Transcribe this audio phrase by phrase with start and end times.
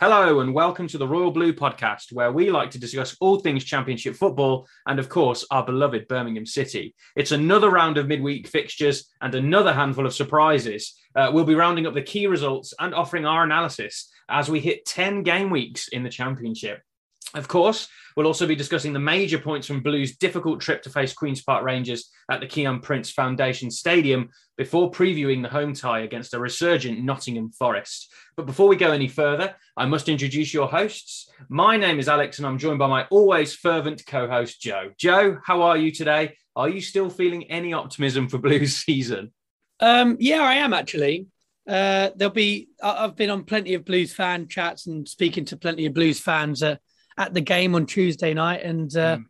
[0.00, 3.64] Hello, and welcome to the Royal Blue podcast, where we like to discuss all things
[3.64, 6.94] Championship football and, of course, our beloved Birmingham City.
[7.16, 10.94] It's another round of midweek fixtures and another handful of surprises.
[11.14, 14.86] Uh, we'll be rounding up the key results and offering our analysis as we hit
[14.86, 16.80] 10 game weeks in the Championship.
[17.34, 21.12] Of course, we'll also be discussing the major points from Blue's difficult trip to face
[21.12, 26.34] Queen's Park Rangers at the Kiyan Prince Foundation Stadium before previewing the home tie against
[26.34, 28.12] a resurgent Nottingham Forest.
[28.36, 31.30] But before we go any further, I must introduce your hosts.
[31.48, 34.90] My name is Alex, and I'm joined by my always fervent co host, Joe.
[34.98, 36.36] Joe, how are you today?
[36.56, 39.32] Are you still feeling any optimism for Blues season?
[39.78, 41.26] Um, yeah, I am actually.
[41.68, 42.68] Uh, there'll be.
[42.82, 46.62] I've been on plenty of Blues fan chats and speaking to plenty of Blues fans.
[46.62, 46.76] Uh,
[47.18, 49.24] at the game on Tuesday night, and uh, mm.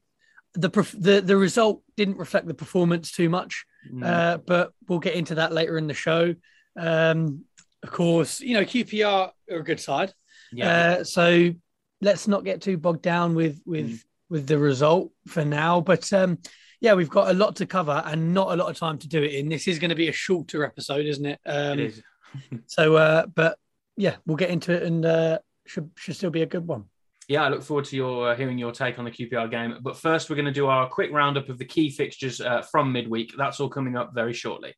[0.55, 3.65] the the the result didn't reflect the performance too much.
[3.91, 4.05] Mm.
[4.05, 6.34] Uh, but we'll get into that later in the show.
[6.77, 7.45] Um,
[7.83, 10.12] of course, you know QPR are a good side,
[10.53, 10.98] yeah.
[11.01, 11.53] Uh, so
[12.01, 14.05] let's not get too bogged down with with mm.
[14.28, 15.81] with the result for now.
[15.81, 16.39] But um,
[16.81, 19.23] yeah, we've got a lot to cover and not a lot of time to do
[19.23, 19.48] it in.
[19.48, 21.41] This is going to be a shorter episode, isn't it?
[21.47, 22.03] Um, it is.
[22.67, 23.58] so, uh, but
[23.97, 26.84] yeah, we'll get into it and uh, should should still be a good one
[27.31, 29.77] yeah, I look forward to your uh, hearing your take on the QPR game.
[29.83, 32.91] But first, we're going to do our quick roundup of the key fixtures uh, from
[32.92, 33.34] midweek.
[33.39, 34.75] That's all coming up very shortly.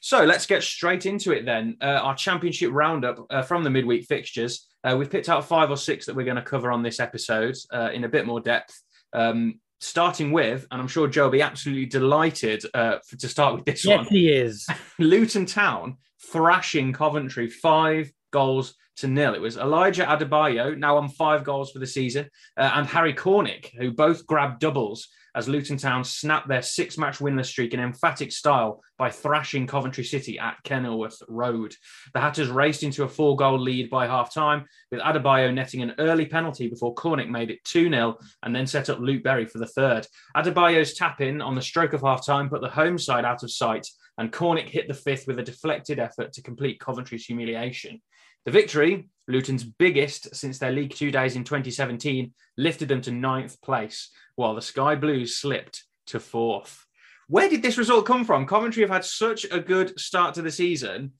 [0.00, 1.76] So let's get straight into it then.
[1.82, 4.67] Uh, our championship roundup uh, from the midweek fixtures.
[4.84, 7.56] Uh, we've picked out five or six that we're going to cover on this episode
[7.72, 8.80] uh, in a bit more depth.
[9.12, 13.54] Um, starting with, and I'm sure Joe will be absolutely delighted uh, for, to start
[13.54, 14.04] with this yes, one.
[14.04, 14.66] Yes, he is.
[14.98, 15.96] Luton Town
[16.32, 19.34] thrashing Coventry five goals to nil.
[19.34, 23.70] It was Elijah Adebayo, now on five goals for the season, uh, and Harry Cornick,
[23.78, 28.32] who both grabbed doubles as Luton Town snapped their six match winless streak in emphatic
[28.32, 31.74] style by thrashing Coventry City at Kenilworth Road.
[32.14, 35.94] The Hatters raced into a four goal lead by half time, with Adebayo netting an
[35.98, 39.58] early penalty before Cornick made it 2 0 and then set up Luke Berry for
[39.58, 40.06] the third.
[40.36, 43.50] Adebayo's tap in on the stroke of half time put the home side out of
[43.50, 43.86] sight,
[44.18, 48.00] and Cornick hit the fifth with a deflected effort to complete Coventry's humiliation.
[48.44, 53.60] The victory, Luton's biggest since their League Two days in 2017, lifted them to ninth
[53.60, 56.86] place, while the Sky Blues slipped to fourth.
[57.28, 58.46] Where did this result come from?
[58.46, 61.12] Coventry have had such a good start to the season,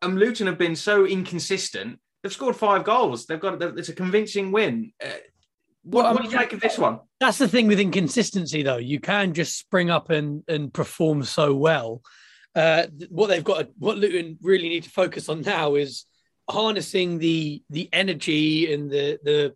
[0.00, 1.98] and Luton have been so inconsistent.
[2.22, 3.26] They've scored five goals.
[3.26, 4.92] They've got it's a convincing win.
[5.04, 5.08] Uh,
[5.82, 7.00] what, well, what do you make of this one?
[7.18, 8.76] That's the thing with inconsistency, though.
[8.76, 12.02] You can just spring up and and perform so well.
[12.54, 16.04] Uh, what they've got, what Luton really need to focus on now is
[16.48, 19.54] harnessing the the energy and the the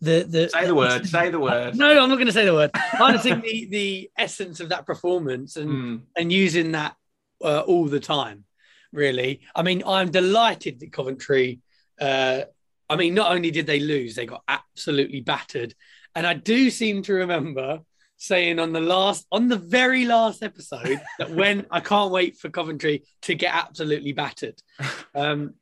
[0.00, 1.76] the the say the word say the word.
[1.76, 2.70] No i'm not going to say the word.
[2.74, 6.00] Harnessing the the essence of that performance and mm.
[6.16, 6.96] and using that
[7.42, 8.44] uh, all the time
[8.92, 9.40] really.
[9.54, 11.60] I mean i'm delighted that coventry
[12.00, 12.42] uh
[12.90, 15.74] i mean not only did they lose they got absolutely battered.
[16.14, 17.80] And i do seem to remember
[18.16, 22.48] saying on the last on the very last episode that when i can't wait for
[22.48, 24.60] coventry to get absolutely battered.
[25.14, 25.54] Um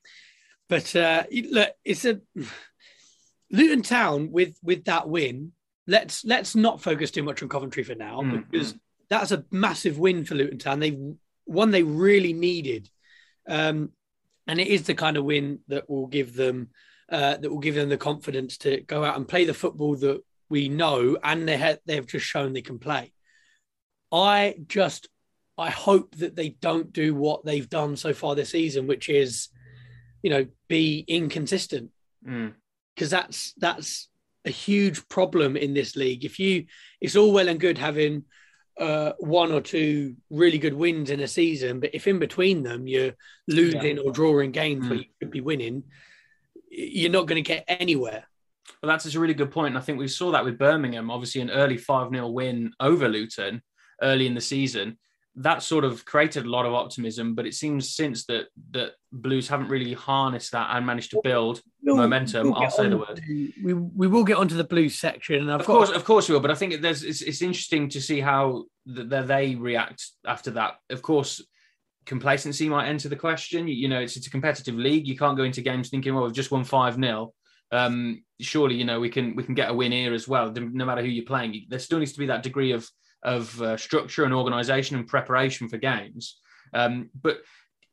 [0.73, 2.23] but uh, look, it's a
[3.51, 5.53] Luton Town with with that win.
[5.87, 8.41] Let's let's not focus too much on Coventry for now mm-hmm.
[8.51, 8.75] because
[9.11, 10.81] that's a massive win for Luton Town.
[10.81, 10.99] They
[11.45, 12.89] one they really needed,
[13.47, 13.91] um,
[14.47, 16.71] and it is the kind of win that will give them
[17.11, 20.23] uh, that will give them the confidence to go out and play the football that
[20.49, 23.13] we know, and they have they've just shown they can play.
[24.11, 25.11] I just
[25.59, 29.51] I hope that they don't do what they've done so far this season, which is
[30.23, 31.91] you know, be inconsistent.
[32.25, 33.11] Because mm.
[33.11, 34.09] that's that's
[34.45, 36.25] a huge problem in this league.
[36.25, 36.67] If you,
[37.01, 38.25] it's all well and good having
[38.79, 42.87] uh, one or two really good wins in a season, but if in between them
[42.87, 43.13] you're
[43.49, 44.03] losing yeah.
[44.03, 44.91] or drawing games mm.
[44.91, 45.85] where you could be winning,
[46.71, 48.25] you're not going to get anywhere.
[48.83, 49.75] Well, that's a really good point.
[49.75, 53.09] And I think we saw that with Birmingham, obviously an early 5 0 win over
[53.09, 53.63] Luton
[54.01, 54.99] early in the season
[55.37, 57.35] that sort of created a lot of optimism.
[57.35, 61.63] But it seems since that that Blues haven't really harnessed that and managed to build
[61.83, 62.51] we'll, momentum.
[62.51, 63.17] We'll I'll say the word.
[63.17, 65.41] To, we we will get onto the Blues section.
[65.41, 66.41] and of course, of course we will.
[66.41, 70.75] But I think there's it's, it's interesting to see how the, they react after that.
[70.91, 71.43] Of course.
[72.05, 73.69] Complacency might enter the question.
[73.69, 75.07] You, you know, it's, it's a competitive league.
[75.07, 77.33] You can't go into games thinking, "Well, we've just won five 0
[77.71, 80.85] um, surely you know we can we can get a win here as well no
[80.85, 82.89] matter who you're playing there still needs to be that degree of
[83.23, 86.39] of uh, structure and organisation and preparation for games.
[86.75, 87.39] Um, but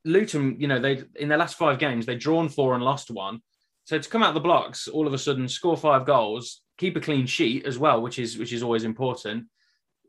[0.06, 3.42] Luton, you know, they in their last five games they've drawn four and lost one.
[3.86, 6.96] So to come out of the blocks, all of a sudden score five goals, keep
[6.96, 9.46] a clean sheet as well, which is which is always important.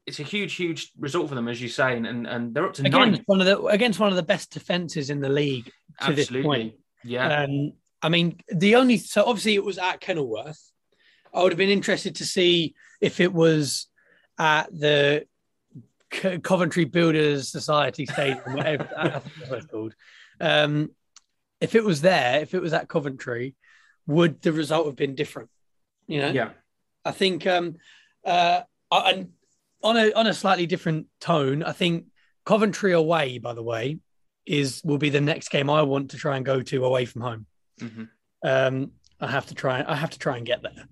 [0.06, 2.82] It's a huge, huge result for them, as you say, and and they're up to
[2.86, 3.24] against nine.
[3.26, 6.38] one of the against one of the best defenses in the league to Absolutely.
[6.38, 6.74] this point.
[7.04, 7.72] Yeah, Um,
[8.02, 10.60] I mean, the only so obviously it was at Kenilworth.
[11.32, 13.86] I would have been interested to see if it was
[14.40, 15.26] at the
[16.10, 19.94] Co- Coventry Builders Society Stadium, whatever that's it's called.
[20.40, 20.90] Um,
[21.60, 23.54] if it was there, if it was at Coventry,
[24.06, 25.50] would the result have been different?
[26.08, 26.50] You know, yeah,
[27.04, 27.76] I think um,
[28.24, 29.28] uh, I- and
[29.82, 32.06] on a on a slightly different tone, I think
[32.46, 33.98] Coventry away, by the way,
[34.46, 37.22] is will be the next game I want to try and go to away from
[37.22, 37.46] home.
[37.78, 38.08] Mhm.
[38.42, 39.84] Um, I have to try.
[39.86, 40.86] I have to try and get there.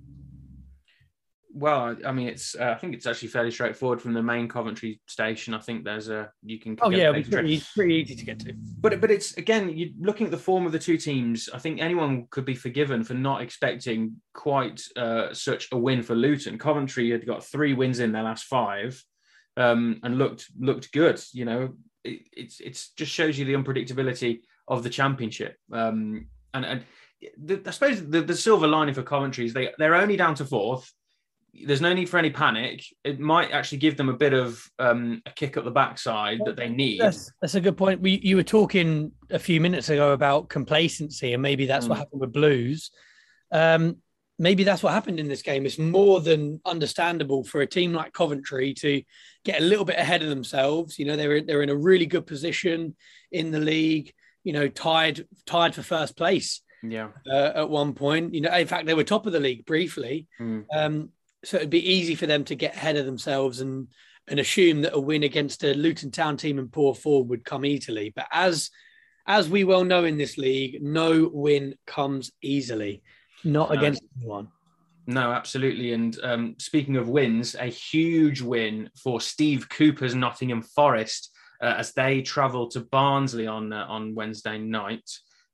[1.59, 2.55] Well, I mean, it's.
[2.55, 5.55] Uh, I think it's actually fairly straightforward from the main Coventry station.
[5.55, 6.79] I think there's a you can.
[6.81, 8.53] Oh yeah, it's pretty, pretty easy to get to.
[8.79, 11.49] But but it's again, you looking at the form of the two teams.
[11.53, 16.15] I think anyone could be forgiven for not expecting quite uh, such a win for
[16.15, 16.59] Luton.
[16.59, 19.03] Coventry had got three wins in their last five,
[19.57, 21.21] um, and looked looked good.
[21.33, 21.75] You know,
[22.05, 25.57] it, it's it's just shows you the unpredictability of the championship.
[25.73, 26.85] Um, and and
[27.37, 30.45] the, I suppose the, the silver lining for Coventry is they they're only down to
[30.45, 30.93] fourth.
[31.67, 32.85] There's no need for any panic.
[33.05, 36.57] It might actually give them a bit of um, a kick up the backside that
[36.57, 37.01] they need.
[37.01, 38.01] That's, that's a good point.
[38.01, 41.99] We, you were talking a few minutes ago about complacency, and maybe that's what Mm.
[41.99, 42.91] happened with Blues.
[43.51, 43.97] Um,
[44.39, 45.67] maybe that's what happened in this game.
[45.67, 49.03] It's more than understandable for a team like Coventry to
[49.45, 50.99] get a little bit ahead of themselves.
[50.99, 52.95] You know, they're they're in a really good position
[53.33, 54.13] in the league.
[54.45, 57.09] You know, tied tied for first place Yeah.
[57.31, 58.33] uh, at one point.
[58.35, 60.27] You know, in fact, they were top of the league briefly.
[60.41, 60.65] Mm.
[60.73, 61.09] Um,
[61.45, 63.89] so it'd be easy for them to get ahead of themselves and
[64.29, 67.65] and assume that a win against a Luton Town team in poor form would come
[67.65, 68.13] easily.
[68.15, 68.71] But as
[69.27, 73.03] as we well know in this league, no win comes easily,
[73.45, 73.77] not No.
[73.77, 74.49] against anyone.
[75.07, 75.93] No, absolutely.
[75.93, 81.31] And um, speaking of wins, a huge win for Steve Cooper's Nottingham Forest
[81.63, 85.09] uh, as they travel to Barnsley on uh, on Wednesday night.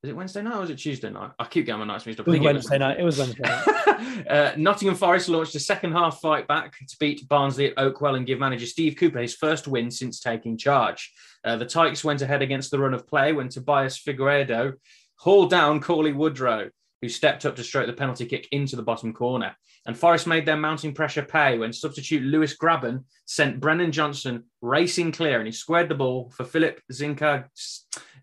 [0.04, 1.30] Is it Wednesday night or is it Tuesday night?
[1.38, 2.28] I keep getting my nights mixed up.
[2.28, 3.00] It was Wednesday night.
[3.00, 4.26] It was Wednesday night.
[4.28, 8.26] uh, Nottingham Forest launched a second half fight back to beat Barnsley at Oakwell and
[8.26, 11.10] give manager Steve Cooper his first win since taking charge.
[11.42, 14.74] Uh, the Tykes went ahead against the run of play when Tobias Figueiredo
[15.16, 16.68] hauled down Cauley Woodrow,
[17.04, 19.54] who stepped up to stroke the penalty kick into the bottom corner.
[19.86, 25.12] And Forest made their mounting pressure pay when substitute Lewis Grabban sent Brennan Johnson racing
[25.12, 27.44] clear and he squared the ball for Philip Zinka,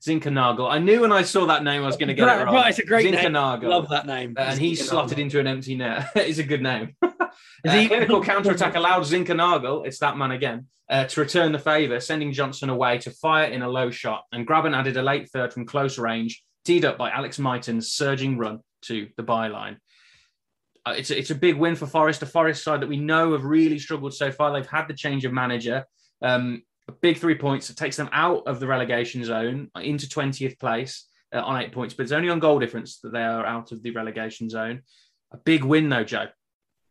[0.05, 0.69] Zinckernagel.
[0.71, 2.55] I knew when I saw that name I was going to get it Right, wrong.
[2.55, 3.13] right, it's a great name.
[3.33, 3.63] Zinckernagel.
[3.63, 4.33] Love that name.
[4.37, 6.09] Uh, and he slotted into an empty net.
[6.15, 6.95] it's a good name.
[7.03, 11.59] Is Uh, he- clinical counter-attack allowed Zinckernagel, it's that man again, uh, to return the
[11.59, 14.23] favour, sending Johnson away to fire in a low shot.
[14.31, 18.37] And Grabban added a late third from close range, teed up by Alex Mighten's surging
[18.39, 19.77] run to the byline.
[20.85, 23.33] Uh, it's, a, it's a big win for Forest, a Forest side that we know
[23.33, 24.51] have really struggled so far.
[24.51, 25.85] They've had the change of manager.
[26.21, 27.69] Um, a big three points.
[27.69, 31.93] It takes them out of the relegation zone into 20th place uh, on eight points,
[31.93, 34.81] but it's only on goal difference that they are out of the relegation zone.
[35.31, 36.27] A big win, though, Joe.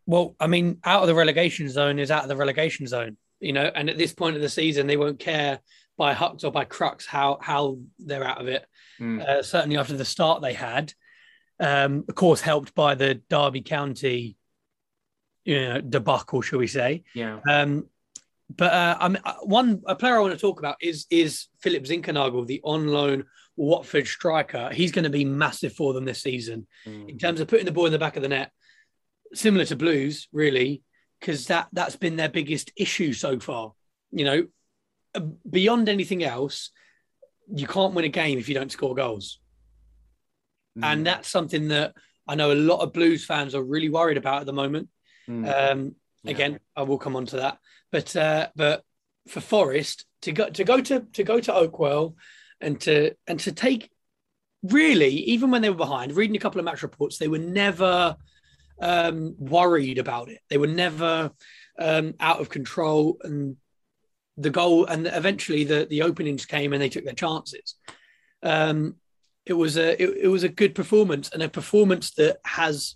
[0.07, 3.53] Well, I mean, out of the relegation zone is out of the relegation zone, you
[3.53, 3.71] know.
[3.75, 5.61] And at this point of the season, they won't care
[5.97, 8.67] by hucks or by crux how how they're out of it.
[8.99, 9.21] Mm.
[9.21, 10.93] Uh, certainly after the start they had,
[11.61, 14.37] um, of course, helped by the Derby County,
[15.45, 17.05] you know, debacle, shall we say?
[17.15, 17.41] Yeah.
[17.49, 17.89] Um,
[18.55, 21.47] but uh, I mean, uh, one a player I want to talk about is is
[21.61, 23.27] Philip Zinckernagel, the on loan
[23.57, 24.71] Watford striker.
[24.73, 26.67] He's going to be massive for them this season
[27.09, 28.51] in terms of putting the ball in the back of the net,
[29.35, 30.83] similar to Blues, really,
[31.21, 33.73] because that that's been their biggest issue so far.
[34.11, 34.47] You know,
[35.13, 36.71] Uh, beyond anything else,
[37.53, 39.40] you can't win a game if you don't score goals,
[40.81, 40.93] Mm.
[40.93, 41.95] and that's something that
[42.27, 44.89] I know a lot of Blues fans are really worried about at the moment.
[45.29, 45.45] Mm.
[45.73, 46.31] Um, Yeah.
[46.33, 47.59] again, I will come on to that,
[47.91, 48.85] but uh, but
[49.29, 52.15] for Forest to go to go to to go to Oakwell
[52.61, 53.91] and to and to take
[54.63, 58.17] really even when they were behind, reading a couple of match reports, they were never
[58.81, 60.41] um, worried about it.
[60.49, 61.33] They were never
[61.79, 63.57] um, out of control, and
[64.37, 67.75] the goal and eventually the the openings came and they took their chances.
[68.43, 68.97] Um,
[69.51, 72.95] it was a it, it was a good performance and a performance that has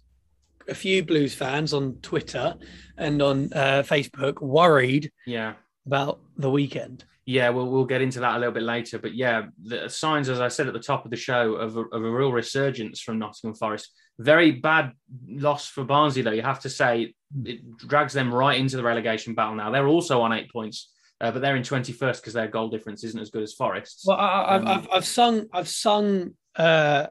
[0.68, 2.54] a few Blues fans on Twitter
[2.96, 5.54] and on uh, Facebook worried yeah.
[5.84, 7.04] about the weekend.
[7.26, 8.98] Yeah, we'll we'll get into that a little bit later.
[9.00, 11.80] But yeah, the signs, as I said at the top of the show, of a,
[11.80, 13.90] of a real resurgence from Nottingham Forest.
[14.20, 14.92] Very bad
[15.28, 16.30] loss for Barnsley, though.
[16.30, 19.72] You have to say it drags them right into the relegation battle now.
[19.72, 23.02] They're also on eight points, uh, but they're in twenty first because their goal difference
[23.02, 24.04] isn't as good as Forest's.
[24.06, 27.06] Well, I, I've, Um, I've I've sung I've sung uh,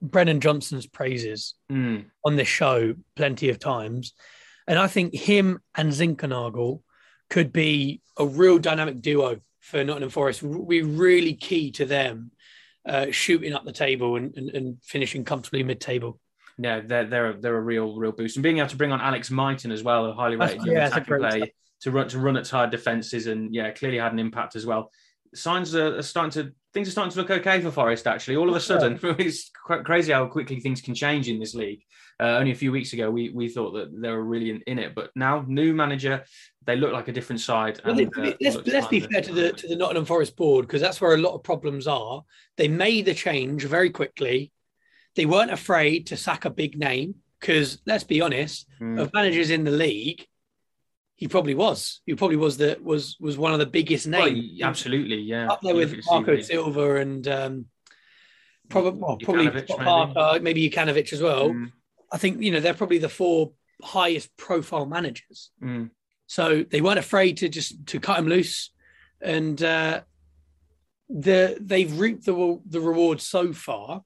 [0.00, 2.04] Brennan Johnson's praises mm.
[2.24, 4.14] on this show plenty of times.
[4.66, 6.82] And I think him and Zinckernagel
[7.30, 10.42] could be a real dynamic duo for Nottingham Forest.
[10.42, 12.30] We really key to them
[12.86, 16.18] uh, shooting up the table and, and, and finishing comfortably mid-table.
[16.58, 19.30] Yeah, they're they're they're a real real boost, and being able to bring on Alex
[19.30, 21.46] Mighten as well, a highly rated young yeah, attacking player,
[21.80, 24.90] to run to run at tired defenses, and yeah, clearly had an impact as well.
[25.34, 28.06] Signs are, are starting to things are starting to look okay for Forest.
[28.06, 29.14] Actually, all of a sudden, yeah.
[29.18, 29.50] it's
[29.84, 31.82] crazy how quickly things can change in this league.
[32.20, 34.78] Uh, only a few weeks ago, we we thought that they were really in, in,
[34.78, 36.24] it, but now new manager,
[36.66, 37.80] they look like a different side.
[37.84, 40.80] Well, and, uh, let's let's be fair to the to the Nottingham Forest board because
[40.80, 42.22] that's where a lot of problems are.
[42.56, 44.52] They made the change very quickly.
[45.16, 49.00] They weren't afraid to sack a big name because let's be honest, mm.
[49.00, 50.24] of managers in the league,
[51.22, 52.00] he probably was.
[52.04, 54.58] He probably was the was was one of the biggest names.
[54.58, 55.52] Well, absolutely, yeah.
[55.52, 57.66] Up there with Marco Silva and um,
[58.68, 61.50] probably well, probably Parker, maybe Jokanovic as well.
[61.50, 61.70] Mm.
[62.10, 63.52] I think you know they're probably the four
[63.84, 65.52] highest profile managers.
[65.62, 65.90] Mm.
[66.26, 68.72] So they weren't afraid to just to cut him loose,
[69.20, 70.00] and uh,
[71.08, 74.02] the they've reaped the the reward so far.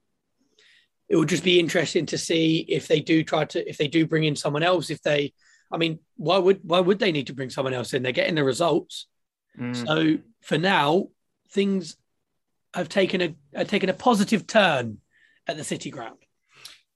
[1.09, 4.05] It would just be interesting to see if they do try to if they do
[4.05, 4.91] bring in someone else.
[4.91, 5.33] If they,
[5.71, 8.03] I mean, why would why would they need to bring someone else in?
[8.03, 9.07] They're getting the results.
[9.59, 9.87] Mm.
[9.87, 11.07] So for now,
[11.51, 11.97] things
[12.73, 14.99] have taken a have taken a positive turn
[15.47, 16.17] at the City Ground.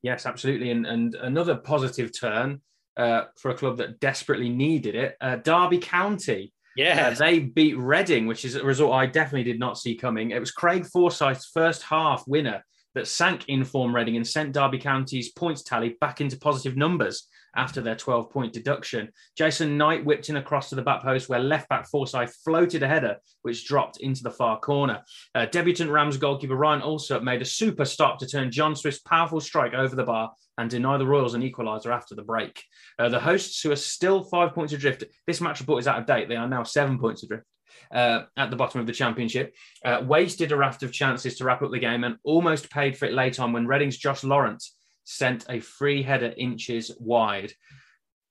[0.02, 0.72] Yes, absolutely.
[0.72, 2.62] And, and another positive turn
[2.98, 6.54] uh, for a club that desperately needed it, uh, Derby County.
[6.76, 10.32] Yeah, uh, they beat Reading, which is a result I definitely did not see coming.
[10.32, 12.64] It was Craig Forsyth's first half winner
[12.96, 17.82] that sank inform Reading and sent Derby County's points tally back into positive numbers after
[17.82, 19.10] their 12 point deduction.
[19.38, 22.88] Jason Knight whipped in across to the back post where left back Forsyth floated a
[22.88, 25.04] header, which dropped into the far corner.
[25.36, 29.42] Uh, debutant Rams goalkeeper Ryan Allsop made a super stop to turn John Swift's powerful
[29.42, 32.62] strike over the bar and deny the Royals an equaliser after the break.
[33.00, 36.06] Uh, the hosts, who are still five points adrift, this match report is out of
[36.06, 36.30] date.
[36.30, 37.46] They are now seven points adrift.
[37.92, 39.54] Uh, at the bottom of the championship,
[39.84, 43.06] uh, wasted a raft of chances to wrap up the game and almost paid for
[43.06, 44.64] it late on when Reading's Josh Laurent
[45.12, 47.54] sent a free header inches wide.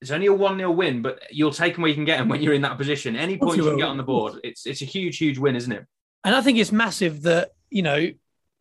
[0.00, 2.28] It's only a 1 0 win, but you'll take them where you can get them
[2.28, 3.16] when you're in that position.
[3.16, 5.72] Any point you can get on the board, it's it's a huge, huge win, isn't
[5.72, 5.84] it?
[6.24, 8.10] And I think it's massive that, you know,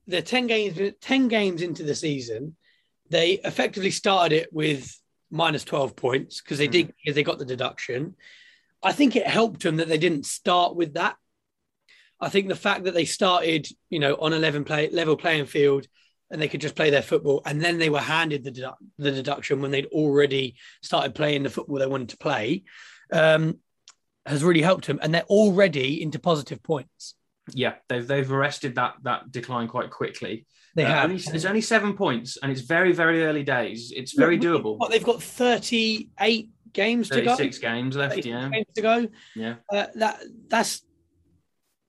[0.07, 2.55] they're 10 games, 10 games into the season.
[3.09, 4.93] They effectively started it with
[5.31, 6.71] minus 12 points because they mm.
[6.71, 8.15] did because they got the deduction.
[8.83, 11.15] I think it helped them that they didn't start with that.
[12.19, 15.87] I think the fact that they started, you know, on 11 play level playing field
[16.31, 17.41] and they could just play their football.
[17.45, 21.49] And then they were handed the, dedu- the deduction when they'd already started playing the
[21.49, 22.63] football they wanted to play,
[23.11, 23.59] um,
[24.25, 24.99] has really helped them.
[25.01, 27.15] And they're already into positive points.
[27.53, 30.45] Yeah, they've, they've arrested that that decline quite quickly.
[30.75, 31.03] They uh, have.
[31.05, 33.91] Only, it's only seven points, and it's very, very early days.
[33.95, 34.77] It's very doable.
[34.77, 37.35] What, they've got 38 games to go.
[37.35, 38.49] Six games left, yeah.
[38.49, 39.07] Games to go.
[39.35, 39.55] Yeah.
[39.71, 40.81] Uh, that That's,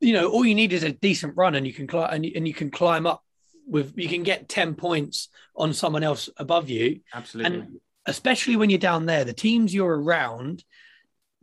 [0.00, 2.48] you know, all you need is a decent run and you can climb and and
[2.48, 3.22] you can climb up
[3.70, 7.00] with you can get 10 points on someone else above you.
[7.14, 7.56] Absolutely.
[7.56, 10.64] And especially when you're down there, the teams you're around,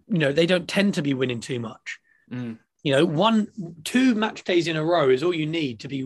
[0.08, 2.00] you know, they don't tend to be winning too much.
[2.32, 2.60] Mm.
[2.84, 3.48] You know, one,
[3.84, 6.02] two match days in a row is all you need to be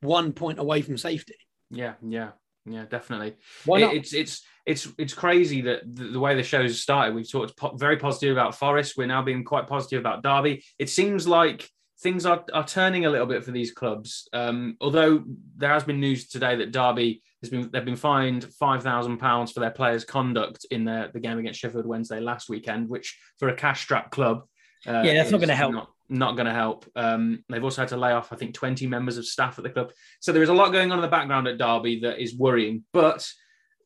[0.00, 1.36] one point away from safety.
[1.70, 2.30] Yeah, yeah,
[2.66, 3.36] yeah, definitely.
[3.64, 3.94] Why not?
[3.94, 7.14] It, it's it's it's it's crazy that the, the, way the show's started.
[7.14, 8.94] We've talked po- very positive about Forest.
[8.96, 10.64] We're now being quite positive about Derby.
[10.78, 11.68] It seems like
[12.04, 14.28] things are, are turning a little bit for these clubs.
[14.32, 15.24] Um, although
[15.56, 19.50] there has been news today that Derby has been they've been fined five thousand pounds
[19.50, 23.48] for their players' conduct in their the game against Sheffield Wednesday last weekend, which for
[23.48, 24.42] a cash-strapped club,
[24.86, 25.72] uh, yeah, that's not going to help.
[25.72, 26.84] Not, not going to help.
[26.94, 29.70] Um, they've also had to lay off, I think, 20 members of staff at the
[29.70, 29.90] club.
[30.20, 32.84] So there is a lot going on in the background at Derby that is worrying.
[32.92, 33.26] But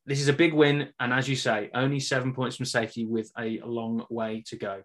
[0.05, 3.31] this is a big win, and as you say, only seven points from safety with
[3.39, 4.83] a long way to go.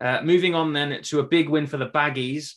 [0.00, 2.54] Uh, moving on then to a big win for the Baggies.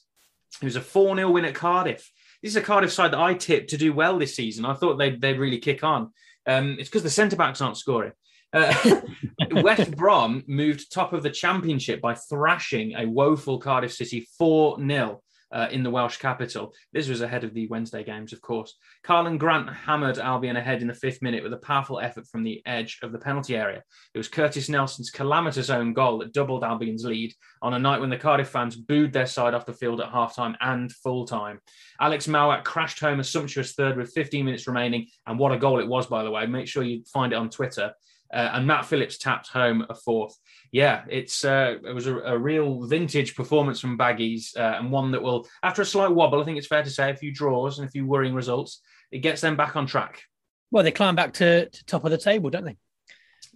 [0.62, 2.10] It was a 4 0 win at Cardiff.
[2.42, 4.66] This is a Cardiff side that I tipped to do well this season.
[4.66, 6.12] I thought they'd, they'd really kick on.
[6.46, 8.12] Um, it's because the centre backs aren't scoring.
[8.54, 9.02] Uh,
[9.52, 15.22] West Brom moved top of the championship by thrashing a woeful Cardiff City 4 0
[15.52, 16.74] uh, in the Welsh capital.
[16.94, 18.78] This was ahead of the Wednesday games, of course.
[19.06, 22.62] Karlan Grant hammered Albion ahead in the fifth minute with a powerful effort from the
[22.66, 23.84] edge of the penalty area.
[24.14, 28.10] It was Curtis Nelson's calamitous own goal that doubled Albion's lead on a night when
[28.10, 31.60] the Cardiff fans booed their side off the field at halftime and full time.
[32.00, 35.80] Alex Mowatt crashed home a sumptuous third with 15 minutes remaining, and what a goal
[35.80, 36.46] it was, by the way.
[36.46, 37.94] Make sure you find it on Twitter.
[38.36, 40.38] Uh, and Matt Phillips tapped home a fourth.
[40.74, 45.12] Yeah, it's uh, it was a, a, real vintage performance from Baggies, uh, and one
[45.12, 47.80] that will, after a slight wobble, I think it's fair to say, a few draws
[47.80, 50.24] and a few worrying results, it gets them back on track.
[50.70, 52.78] Well, they climb back to, to top of the table, don't they?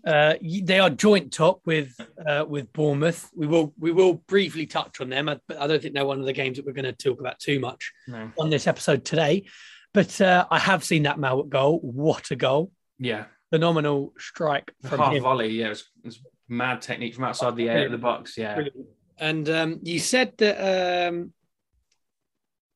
[0.05, 1.93] Uh, they are joint top with
[2.25, 3.29] uh, with Bournemouth.
[3.35, 6.25] We will we will briefly touch on them, but I don't think they're one of
[6.25, 8.31] the games that we're going to talk about too much no.
[8.39, 9.47] on this episode today.
[9.93, 11.79] But uh, I have seen that Mowatt goal.
[11.79, 12.71] What a goal!
[12.97, 15.23] Yeah, phenomenal strike from half him.
[15.23, 15.49] volley.
[15.49, 18.35] Yeah, it was, it was, mad technique from outside the air of the box.
[18.35, 18.87] Yeah, Brilliant.
[19.19, 21.09] and um, you said that.
[21.09, 21.33] Um,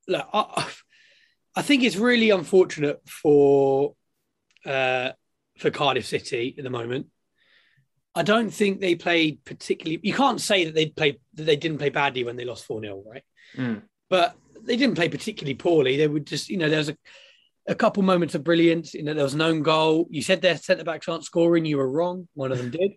[0.06, 0.68] look, I,
[1.56, 3.94] I think it's really unfortunate for
[4.64, 5.10] uh,
[5.58, 7.06] for Cardiff City at the moment.
[8.14, 10.00] I don't think they played particularly.
[10.02, 12.80] You can't say that they played that they didn't play badly when they lost four
[12.80, 13.24] 0 right?
[13.56, 13.82] Mm.
[14.08, 15.96] But they didn't play particularly poorly.
[15.96, 16.96] They would just, you know, there was a,
[17.66, 18.94] a couple moments of brilliance.
[18.94, 20.06] You know, there was an own goal.
[20.10, 21.64] You said their centre backs aren't scoring.
[21.64, 22.28] You were wrong.
[22.34, 22.92] One of them did.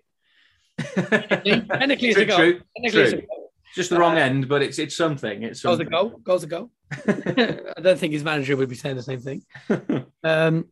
[0.95, 2.37] Technically, it's a goal.
[2.37, 3.51] True, It's a goal.
[3.75, 5.43] Just the wrong uh, end, but it's it's something.
[5.43, 5.87] It's something.
[5.87, 6.19] goal's a goal.
[6.23, 6.71] Goal's a goal.
[7.77, 9.43] I don't think his manager would be saying the same thing.
[10.23, 10.65] Um,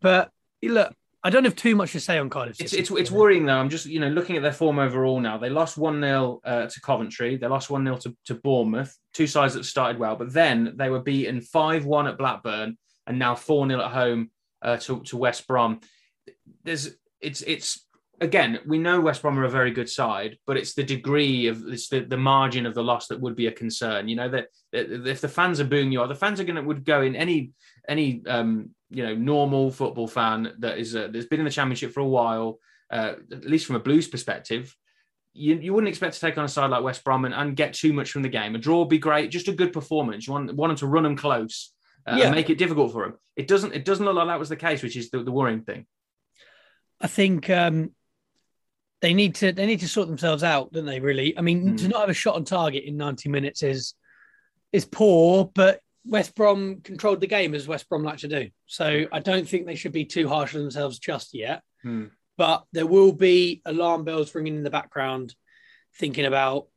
[0.00, 0.30] but
[0.62, 2.60] look, I don't have too much to say on Cardiff.
[2.60, 3.58] It's, it's, it's worrying though.
[3.58, 5.36] I'm just you know looking at their form overall now.
[5.36, 7.36] They lost one 0 uh, to Coventry.
[7.36, 8.96] They lost one 0 to, to Bournemouth.
[9.12, 13.18] Two sides that started well, but then they were beaten five one at Blackburn and
[13.18, 14.30] now four 0 at home
[14.62, 15.80] uh, to to West Brom.
[16.64, 17.86] There's it's it's
[18.20, 21.62] again, we know West Brom are a very good side, but it's the degree of
[21.68, 24.08] it's the, the margin of the loss that would be a concern.
[24.08, 26.56] You know that, that if the fans are booing you, or the fans are going
[26.56, 27.52] to would go in any
[27.88, 31.92] any um, you know normal football fan that is uh, that's been in the championship
[31.92, 32.58] for a while,
[32.90, 34.74] uh, at least from a Blues perspective.
[35.38, 37.74] You, you wouldn't expect to take on a side like West Brom and, and get
[37.74, 38.54] too much from the game.
[38.54, 40.26] A draw would be great, just a good performance.
[40.26, 41.74] You want, want them to run them close
[42.06, 42.26] uh, yeah.
[42.26, 43.14] and make it difficult for them.
[43.36, 43.74] It doesn't.
[43.74, 45.86] It doesn't look like that was the case, which is the, the worrying thing.
[47.00, 47.90] I think um,
[49.02, 51.00] they need to they need to sort themselves out, don't they?
[51.00, 51.78] Really, I mean, mm.
[51.78, 53.94] to not have a shot on target in ninety minutes is
[54.72, 58.50] is poor, but West Brom controlled the game as West Brom like to do.
[58.66, 61.62] So I don't think they should be too harsh on themselves just yet.
[61.84, 62.10] Mm.
[62.38, 65.34] But there will be alarm bells ringing in the background,
[65.98, 66.68] thinking about,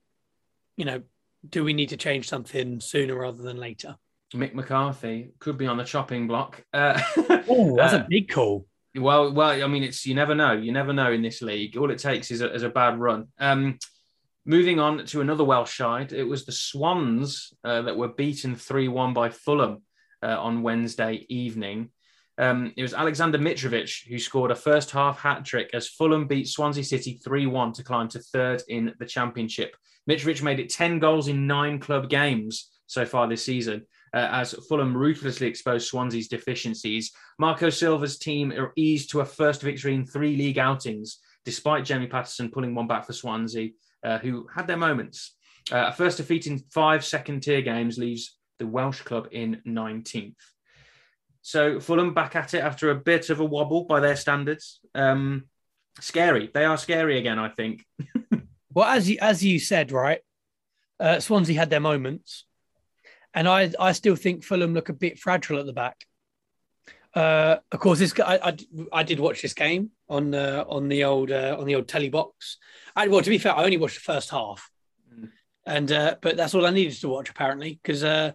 [0.78, 1.02] you know,
[1.48, 3.98] do we need to change something sooner rather than later?
[4.34, 6.64] Mick McCarthy could be on the chopping block.
[6.74, 7.02] Uh,
[7.50, 8.66] oh, that's uh, a big call.
[8.96, 10.54] Well, well, I mean, it's you never know.
[10.54, 11.78] You never know in this league.
[11.78, 13.28] All it takes is a, is a bad run.
[13.38, 13.78] Um,
[14.48, 18.88] moving on to another Welsh side, it was the Swans uh, that were beaten three
[18.88, 19.84] one by Fulham
[20.24, 21.92] uh, on Wednesday evening.
[22.40, 26.48] Um, it was Alexander Mitrovic who scored a first half hat trick as Fulham beat
[26.48, 29.76] Swansea City 3 1 to climb to third in the Championship.
[30.10, 34.54] Mitrovic made it 10 goals in nine club games so far this season uh, as
[34.68, 37.12] Fulham ruthlessly exposed Swansea's deficiencies.
[37.38, 42.08] Marco Silva's team are eased to a first victory in three league outings, despite Jamie
[42.08, 43.70] Paterson pulling one back for Swansea,
[44.04, 45.36] uh, who had their moments.
[45.72, 50.36] Uh, a first defeat in five second tier games leaves the Welsh club in 19th.
[51.42, 54.80] So Fulham back at it after a bit of a wobble by their standards.
[54.94, 55.46] Um,
[56.00, 56.50] scary.
[56.54, 57.86] They are scary again, I think.
[58.74, 60.20] well, as you as you said, right?
[61.00, 62.46] Uh, Swansea had their moments,
[63.34, 66.06] and I I still think Fulham look a bit fragile at the back.
[67.14, 68.58] Uh, of course, this I, I,
[68.94, 72.10] I did watch this game on uh, on the old uh, on the old telly
[72.10, 72.58] box.
[72.96, 74.70] I, well, to be fair, I only watched the first half,
[75.14, 75.30] mm.
[75.66, 78.34] and uh, but that's all I needed to watch apparently because uh,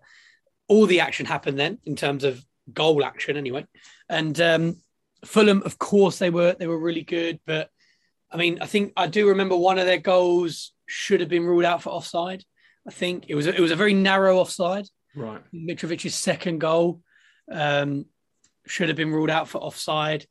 [0.69, 3.67] all the action happened then in terms of goal action anyway.
[4.09, 4.77] And um,
[5.25, 7.71] Fulham, of course, they were they were really good, but
[8.31, 11.65] I mean, I think I do remember one of their goals should have been ruled
[11.65, 12.45] out for offside.
[12.87, 14.87] I think it was a, it was a very narrow offside.
[15.17, 15.41] Right.
[15.55, 17.01] Mitrovic's second goal
[17.51, 18.07] um,
[18.67, 20.27] should have been ruled out for offside,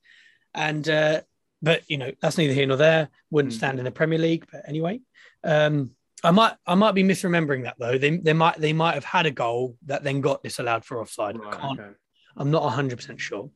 [0.53, 1.21] and uh,
[1.61, 3.09] but you know that's neither here nor there.
[3.31, 3.57] Wouldn't mm.
[3.57, 5.01] stand in the Premier League, but anyway.
[5.43, 5.91] Um,
[6.23, 7.97] I might I might be misremembering that though.
[7.97, 11.37] They they might they might have had a goal that then got disallowed for offside.
[11.37, 11.79] Right, I can't.
[11.79, 11.89] Okay.
[12.37, 13.49] I'm not 100 percent sure,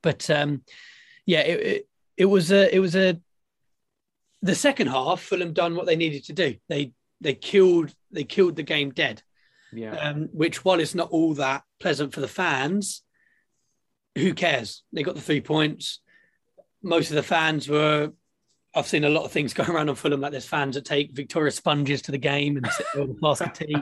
[0.00, 0.62] but um,
[1.26, 3.20] yeah, it, it, it was a it was a
[4.42, 5.20] the second half.
[5.20, 6.54] Fulham done what they needed to do.
[6.68, 9.22] They they killed they killed the game dead.
[9.72, 9.94] Yeah.
[9.96, 13.02] Um, which while it's not all that pleasant for the fans,
[14.16, 14.82] who cares?
[14.92, 16.00] They got the three points.
[16.82, 18.12] Most of the fans were.
[18.74, 21.12] I've seen a lot of things going around on Fulham like there's fans that take
[21.12, 23.76] Victoria sponges to the game and sit there with a flask of tea,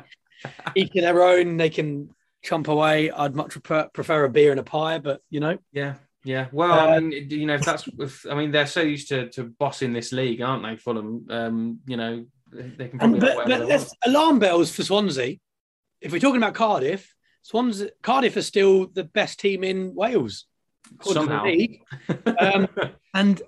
[0.75, 1.57] each of their own.
[1.57, 2.11] They can
[2.45, 3.11] chomp away.
[3.11, 5.59] I'd much prefer, a beer and a pie, but you know.
[5.73, 5.95] Yeah,
[6.25, 6.47] yeah.
[6.53, 9.29] Well, uh, I mean, you know, if that's, if, I mean, they're so used to
[9.31, 10.77] to bossing this league, aren't they?
[10.77, 13.29] Fulham, um, you know, they can probably.
[13.29, 15.37] And, but, but alarm bells for Swansea.
[16.01, 20.47] If we're talking about Cardiff, Swansea, Cardiff are still the best team in Wales.
[21.03, 21.45] Somehow.
[22.39, 22.69] Um,
[23.15, 23.43] and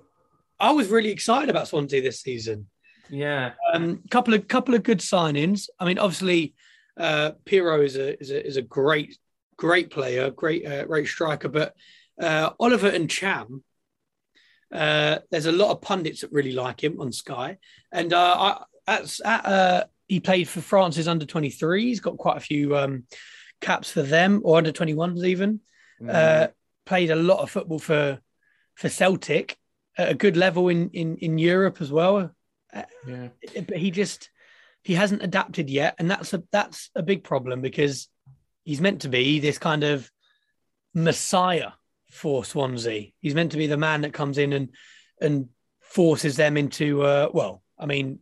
[0.59, 2.67] I was really excited about Swansea this season.
[3.09, 3.53] Yeah.
[3.73, 5.69] Um, couple of couple of good signings.
[5.79, 6.53] I mean, obviously,
[6.97, 9.17] uh, Piroe is a is a is a great
[9.57, 11.49] great player, great uh, great striker.
[11.49, 11.73] But
[12.21, 13.61] uh, Oliver Ntcham,
[14.73, 17.57] uh, there's a lot of pundits that really like him on Sky,
[17.91, 21.83] and uh, I, at, at uh, he played for France's under 23.
[21.83, 23.03] He's got quite a few um,
[23.61, 25.61] caps for them, or under 21s even.
[26.01, 26.13] Mm.
[26.13, 26.47] Uh,
[26.85, 28.19] played a lot of football for
[28.75, 29.57] for Celtic
[29.97, 32.31] at a good level in in in Europe as well.
[33.07, 34.29] Yeah, but he just
[34.83, 38.07] he hasn't adapted yet, and that's a that's a big problem because
[38.63, 40.09] he's meant to be this kind of
[40.93, 41.71] messiah
[42.11, 43.11] for Swansea.
[43.19, 44.69] He's meant to be the man that comes in and
[45.21, 45.49] and
[45.81, 48.19] forces them into uh, well, I mean,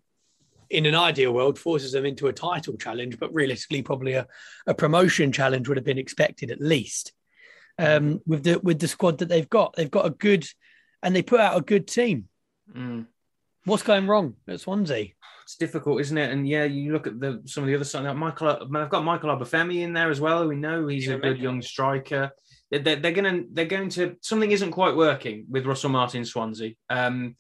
[0.70, 4.28] in an ideal world, forces them into a title challenge, but realistically, probably a,
[4.66, 7.14] a promotion challenge would have been expected at least.
[7.80, 10.48] Um, with the with the squad that they've got, they've got a good,
[11.04, 12.28] and they put out a good team.
[12.76, 13.06] Mm.
[13.66, 15.10] What's going wrong at Swansea?
[15.44, 16.32] It's difficult, isn't it?
[16.32, 18.12] And yeah, you look at the some of the other side.
[18.16, 20.48] Michael, I've got Michael Obafemi in there as well.
[20.48, 22.32] We know he's a good young striker.
[22.70, 26.26] They're, they're, they're going to they're going to something isn't quite working with Russell Martin
[26.26, 26.74] Swansea.
[26.90, 27.36] Um,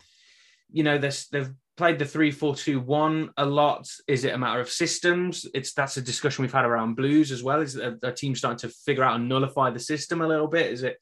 [0.72, 3.88] you know, they've played the three four two one a lot.
[4.08, 5.46] Is it a matter of systems?
[5.54, 7.62] It's that's a discussion we've had around Blues as well.
[7.62, 10.72] Is a, a team starting to figure out and nullify the system a little bit?
[10.72, 10.98] Is it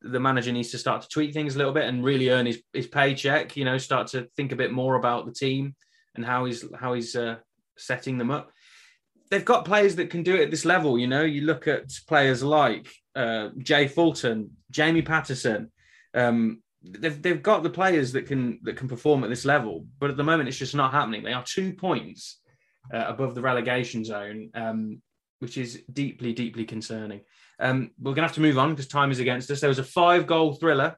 [0.00, 2.62] the manager needs to start to tweak things a little bit and really earn his,
[2.72, 3.56] his paycheck?
[3.56, 5.74] You know, start to think a bit more about the team
[6.14, 7.36] and how he's how he's uh,
[7.76, 8.50] setting them up.
[9.30, 10.98] They've got players that can do it at this level.
[10.98, 15.70] You know, you look at players like uh, Jay Fulton, Jamie Paterson,
[16.14, 20.10] Um, they've they've got the players that can that can perform at this level, but
[20.10, 21.22] at the moment it's just not happening.
[21.22, 22.40] They are two points
[22.92, 25.02] uh, above the relegation zone, um,
[25.38, 27.20] which is deeply deeply concerning.
[27.60, 29.60] Um, we're to have to move on because time is against us.
[29.60, 30.96] There was a five goal thriller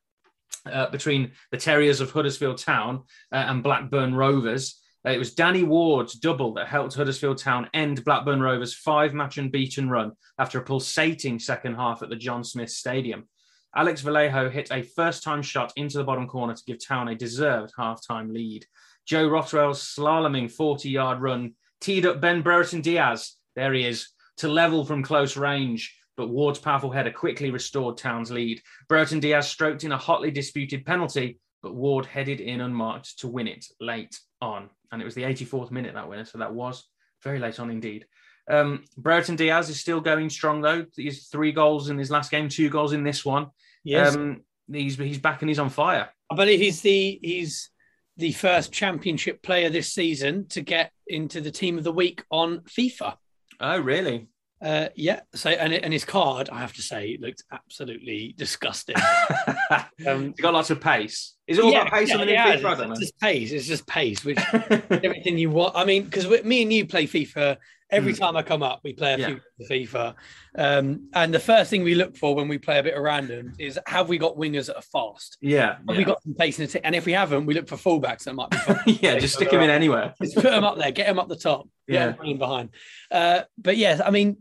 [0.71, 4.81] uh, between the Terriers of Huddersfield Town uh, and Blackburn Rovers.
[5.07, 9.37] Uh, it was Danny Ward's double that helped Huddersfield Town end Blackburn Rovers' five match
[9.37, 13.29] unbeaten run after a pulsating second half at the John Smith Stadium.
[13.77, 17.15] Alex Vallejo hit a first time shot into the bottom corner to give Town a
[17.15, 18.65] deserved half time lead.
[19.07, 24.09] Joe Rothwell's slaloming 40 yard run teed up Ben Brereton Diaz, there he is,
[24.39, 25.95] to level from close range.
[26.17, 28.63] But Ward's powerful header quickly restored Town's lead.
[28.89, 33.49] Brereton Diaz stroked in a hotly disputed penalty, but Ward headed in unmarked to win
[33.49, 34.71] it late on.
[34.93, 36.85] And it was the 84th minute that winner, so that was
[37.25, 38.07] very late on indeed.
[38.49, 40.87] Um, Brereton Diaz is still going strong though.
[40.95, 43.49] He's three goals in his last game, two goals in this one.
[43.85, 46.09] Yes, um, he's he's back and he's on fire.
[46.31, 47.71] I believe he's the he's
[48.17, 52.61] the first championship player this season to get into the team of the week on
[52.61, 53.17] FIFA.
[53.61, 54.29] Oh, really?
[54.63, 55.21] Uh, yeah.
[55.35, 58.97] So, and and his card, I have to say, looked absolutely disgusting.
[60.07, 61.35] um, He's got lots of pace.
[61.47, 62.91] Is it all yeah, about pace yeah, on the yeah, FIFA?
[62.91, 63.53] It's, it's just pace.
[63.53, 64.39] It's just pace, which
[64.91, 65.77] everything you want.
[65.77, 67.59] I mean, because me and you play FIFA
[67.95, 68.19] Every mm.
[68.19, 69.27] time I come up, we play a yeah.
[69.27, 70.15] few FIFA.
[70.57, 73.55] Um, and the first thing we look for when we play a bit of random
[73.59, 75.39] is have we got wingers that are fast?
[75.41, 75.77] Yeah.
[75.77, 75.97] Have yeah.
[75.97, 76.77] we got some pace in it?
[76.83, 78.51] And if we haven't, we look for fullbacks that might
[78.85, 80.15] be yeah, just stick them in anywhere.
[80.21, 81.69] Just put them up there, get them up the top.
[81.87, 82.13] Yeah.
[82.13, 82.71] behind.
[83.11, 84.39] Uh, but yes, I mean,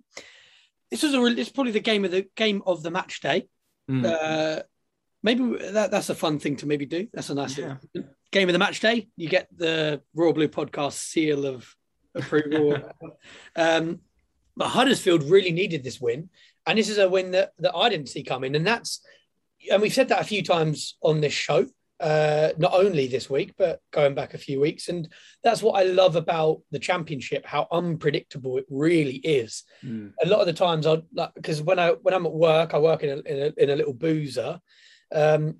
[0.90, 3.48] this was a it's probably the game of the game of the match day.
[3.90, 4.06] Mm.
[4.06, 4.64] Uh,
[5.24, 7.08] maybe that, that's a fun thing to maybe do.
[7.14, 7.78] That's a nice yeah.
[8.32, 9.08] game of the match day.
[9.18, 11.76] You get the Royal Blue podcast seal of
[12.16, 12.78] approval.
[13.56, 14.00] um,
[14.56, 16.30] but Huddersfield really needed this win,
[16.66, 18.56] and this is a win that, that I didn't see coming.
[18.56, 19.02] And that's,
[19.72, 21.68] and we've said that a few times on this show,
[22.00, 24.90] uh, not only this week but going back a few weeks.
[24.90, 25.08] And
[25.42, 29.64] that's what I love about the championship, how unpredictable it really is.
[29.84, 30.12] Mm.
[30.22, 32.80] A lot of the times, I like because when I when I'm at work, I
[32.80, 34.60] work in a in a, in a little boozer.
[35.14, 35.58] Um,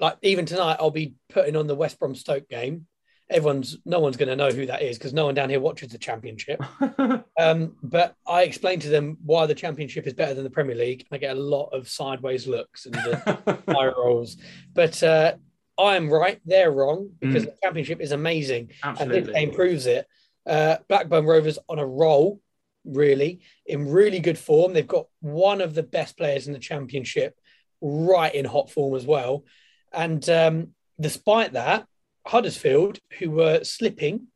[0.00, 2.86] like even tonight, I'll be putting on the West Brom Stoke game
[3.30, 5.92] everyone's no one's going to know who that is because no one down here watches
[5.92, 6.62] the championship.
[7.38, 11.06] um, but I explain to them why the championship is better than the Premier League.
[11.10, 12.96] I get a lot of sideways looks and
[13.68, 14.36] eye rolls.
[14.72, 15.34] But uh,
[15.78, 17.46] I'm right, they're wrong because mm.
[17.46, 18.70] the championship is amazing.
[18.82, 19.18] Absolutely.
[19.18, 20.06] And this game proves it.
[20.46, 22.40] Uh, Blackburn Rovers on a roll,
[22.84, 24.72] really, in really good form.
[24.74, 27.38] They've got one of the best players in the championship
[27.80, 29.44] right in hot form as well.
[29.92, 30.68] And um,
[31.00, 31.86] despite that,
[32.26, 34.28] Huddersfield, who were slipping,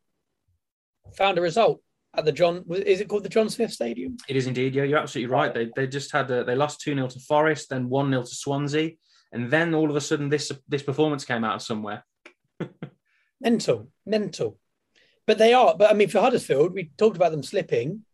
[1.16, 1.81] found a result
[2.16, 2.64] at the John.
[2.70, 4.16] Is it called the John Smith Stadium?
[4.29, 4.74] It is indeed.
[4.74, 5.55] Yeah, you're absolutely right.
[5.55, 8.35] They they just had a, they lost two 0 to Forest, then one 0 to
[8.35, 8.92] Swansea,
[9.33, 12.05] and then all of a sudden this this performance came out of somewhere.
[13.40, 14.59] mental, mental.
[15.27, 15.74] But they are.
[15.77, 18.05] But I mean, for Huddersfield, we talked about them slipping.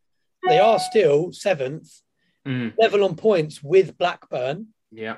[0.46, 1.90] They are still seventh,
[2.46, 2.74] mm.
[2.78, 4.68] level on points with Blackburn.
[4.92, 5.16] Yeah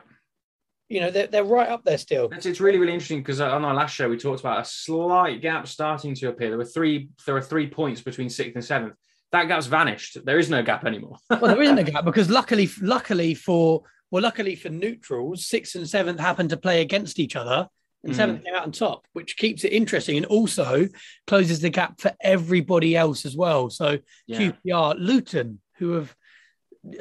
[0.89, 3.65] you know they're, they're right up there still it's, it's really really interesting because on
[3.65, 7.09] our last show we talked about a slight gap starting to appear there were three
[7.25, 8.95] there were three points between sixth and seventh
[9.33, 10.25] that gap's vanished.
[10.25, 11.19] There is no gap anymore.
[11.31, 15.89] well, there isn't a gap because luckily, luckily for well, luckily for neutrals, sixth and
[15.89, 17.69] seventh happen to play against each other,
[18.05, 18.17] and mm.
[18.17, 20.89] seventh came out on top, which keeps it interesting and also
[21.27, 23.69] closes the gap for everybody else as well.
[23.69, 24.53] So yeah.
[24.65, 26.15] QPR, Luton, who have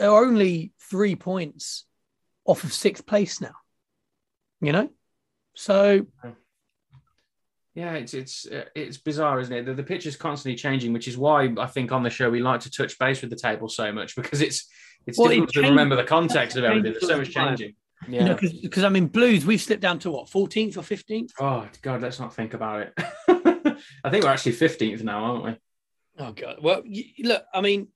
[0.01, 1.85] are only three points
[2.45, 3.53] off of sixth place now.
[4.61, 4.89] You know,
[5.53, 6.05] so
[7.75, 9.65] yeah, it's it's uh, it's bizarre, isn't it?
[9.65, 12.39] The, the pitch is constantly changing, which is why I think on the show we
[12.39, 14.67] like to touch base with the table so much because it's
[15.05, 16.93] it's well, difficult it to remember the context of everything.
[16.93, 17.75] There's so much changing.
[18.07, 21.31] Yeah, because you know, I mean, Blues we've slipped down to what 14th or 15th.
[21.39, 22.93] Oh God, let's not think about it.
[24.03, 25.55] I think we're actually 15th now, aren't we?
[26.19, 26.57] Oh God.
[26.61, 26.83] Well,
[27.19, 27.89] look, I mean,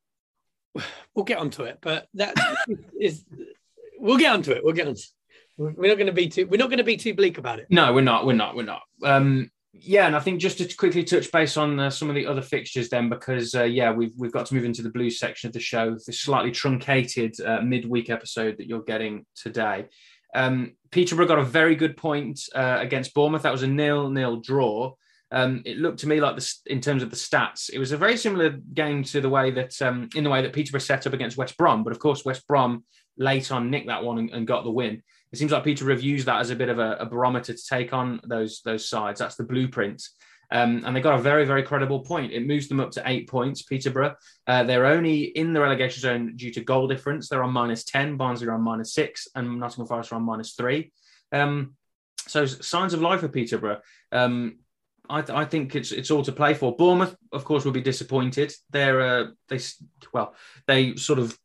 [1.15, 2.35] we'll get onto it, but that
[2.99, 3.23] is
[3.97, 4.63] we'll get onto it.
[4.63, 5.01] We'll get onto.
[5.59, 6.47] We're not going to be too.
[6.47, 7.67] We're not going to be too bleak about it.
[7.69, 8.25] No, we're not.
[8.25, 8.55] We're not.
[8.55, 8.81] We're not.
[9.03, 12.25] Um, yeah, and I think just to quickly touch base on uh, some of the
[12.25, 15.47] other fixtures, then, because uh, yeah, we've we've got to move into the blues section
[15.47, 15.97] of the show.
[16.05, 19.87] This slightly truncated uh, midweek episode that you're getting today.
[20.33, 23.41] Um, Peterborough got a very good point uh, against Bournemouth.
[23.41, 24.93] That was a nil-nil draw.
[25.31, 27.97] Um, it looked to me like the, in terms of the stats, it was a
[27.97, 31.13] very similar game to the way that um, in the way that Peterborough set up
[31.13, 31.83] against West Brom.
[31.83, 32.85] But of course, West Brom
[33.17, 36.25] late on nicked that one and, and got the win it seems like Peter reviews
[36.25, 39.19] that as a bit of a, a barometer to take on those those sides.
[39.19, 40.03] That's the blueprint.
[40.51, 42.31] Um, and they got a very, very credible point.
[42.31, 44.15] It moves them up to eight points, Peterborough.
[44.47, 47.29] Uh, they're only in the relegation zone due to goal difference.
[47.29, 50.53] They're on minus 10, Barnsley are on minus six, and Nottingham Forest are on minus
[50.53, 50.91] three.
[51.31, 51.75] Um,
[52.27, 53.81] so signs of life for Peterborough.
[54.11, 54.57] Um,
[55.07, 56.75] I, th- I, think it's it's all to play for.
[56.75, 58.53] Bournemouth, of course, will be disappointed.
[58.69, 59.59] They're uh, they
[60.13, 60.35] well
[60.67, 61.35] they sort of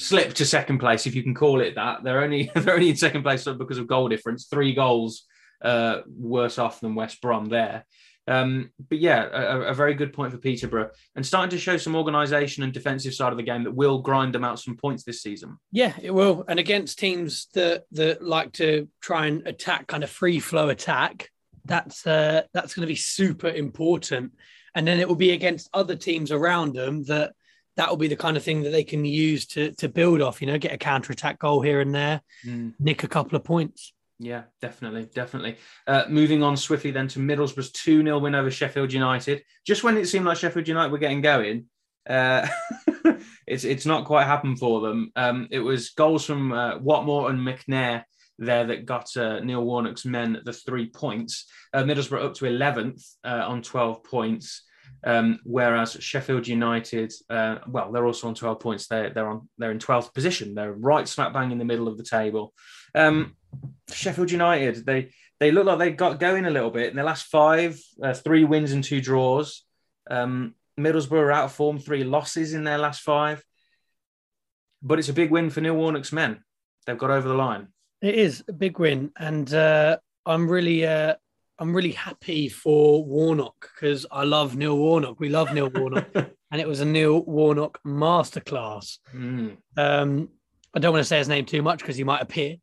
[0.00, 2.02] slipped to second place, if you can call it that.
[2.02, 5.26] They're only they're only in second place because of goal difference, three goals
[5.62, 7.84] uh, worse off than West Brom there.
[8.26, 11.96] Um, but yeah, a, a, very good point for Peterborough and starting to show some
[11.96, 15.22] organisation and defensive side of the game that will grind them out some points this
[15.22, 15.58] season.
[15.72, 16.44] Yeah, it will.
[16.46, 21.30] And against teams that that like to try and attack, kind of free flow attack,
[21.64, 24.32] that's uh, that's going to be super important.
[24.74, 27.32] And then it will be against other teams around them that
[27.80, 30.42] that will be the kind of thing that they can use to to build off.
[30.42, 32.74] You know, get a counter attack goal here and there, mm.
[32.78, 33.94] nick a couple of points.
[34.18, 35.56] Yeah, definitely, definitely.
[35.86, 39.42] Uh, moving on swiftly then to Middlesbrough's 2 0 win over Sheffield United.
[39.66, 41.70] Just when it seemed like Sheffield United were getting going,
[42.06, 42.46] uh,
[43.46, 45.10] it's it's not quite happened for them.
[45.16, 48.04] Um, it was goals from uh, Watmore and McNair
[48.38, 51.46] there that got uh, Neil Warnock's men the three points.
[51.72, 54.64] Uh, Middlesbrough up to 11th uh, on 12 points.
[55.02, 58.86] Um, whereas Sheffield United, uh, well, they're also on 12 points.
[58.86, 60.54] They're, they're on they're in 12th position.
[60.54, 62.52] They're right smack bang in the middle of the table.
[62.94, 63.36] Um,
[63.90, 67.26] Sheffield United, they they look like they got going a little bit in the last
[67.26, 69.64] five, uh, three wins and two draws.
[70.10, 73.42] Um, Middlesbrough are out of form, three losses in their last five.
[74.82, 76.42] But it's a big win for Neil Warnock's men.
[76.86, 77.68] They've got over the line.
[78.02, 81.14] It is a big win, and uh, I'm really uh,
[81.60, 85.20] I'm really happy for Warnock because I love Neil Warnock.
[85.20, 88.96] We love Neil Warnock, and it was a Neil Warnock masterclass.
[89.14, 89.58] Mm.
[89.76, 90.30] Um,
[90.74, 92.56] I don't want to say his name too much because he might appear.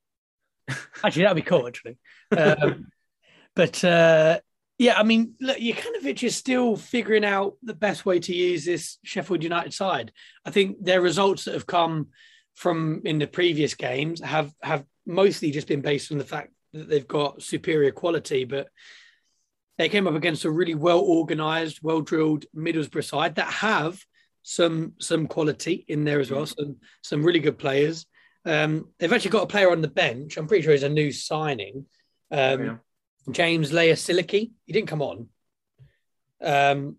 [1.04, 1.68] Actually, that'd be cool.
[1.68, 1.98] Actually,
[2.36, 2.88] um,
[3.56, 4.40] but uh,
[4.80, 8.36] yeah, I mean, look, you're kind Jokanovic is still figuring out the best way to
[8.36, 10.12] use this Sheffield United side.
[10.44, 12.08] I think their results that have come
[12.56, 16.90] from in the previous games have have mostly just been based on the fact that
[16.90, 18.70] they've got superior quality, but
[19.78, 24.00] they came up against a really well organized, well drilled Middlesbrough side that have
[24.44, 26.56] some some quality in there as well, mm.
[26.56, 28.06] some some really good players.
[28.46, 30.38] Um, they've actually got a player on the bench.
[30.38, 31.86] I'm pretty sure he's a new signing.
[32.32, 32.76] Um, yeah.
[33.30, 34.52] James Lea Siliki.
[34.66, 35.28] He didn't come on.
[36.42, 36.96] Um,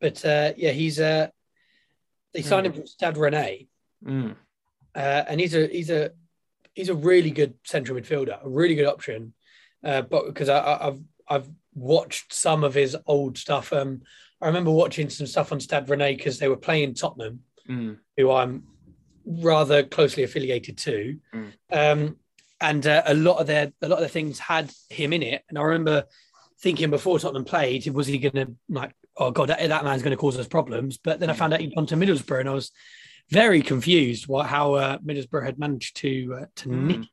[0.00, 1.28] but uh, yeah, he's uh,
[2.34, 2.70] they signed mm.
[2.70, 3.68] him from Stade Rennais.
[4.04, 4.34] Mm.
[4.94, 6.10] Uh, and he's a he's a
[6.76, 9.32] he's a really good central midfielder, a really good option.
[9.82, 13.72] Uh, but because I, have I've watched some of his old stuff.
[13.72, 14.02] Um,
[14.40, 17.98] I remember watching some stuff on Stade Rennais because they were playing Tottenham, mm.
[18.16, 18.64] who I'm
[19.24, 21.18] rather closely affiliated to.
[21.34, 21.52] Mm.
[21.72, 22.16] Um,
[22.60, 25.42] and uh, a lot of their a lot of the things had him in it.
[25.48, 26.04] And I remember
[26.60, 30.16] thinking before Tottenham played, was he going to like, oh god, that, that man's going
[30.16, 30.98] to cause us problems?
[30.98, 32.70] But then I found out he'd gone to Middlesbrough, and I was
[33.30, 36.86] very confused what how uh, Middlesbrough had managed to uh, to mm.
[36.86, 37.08] nick.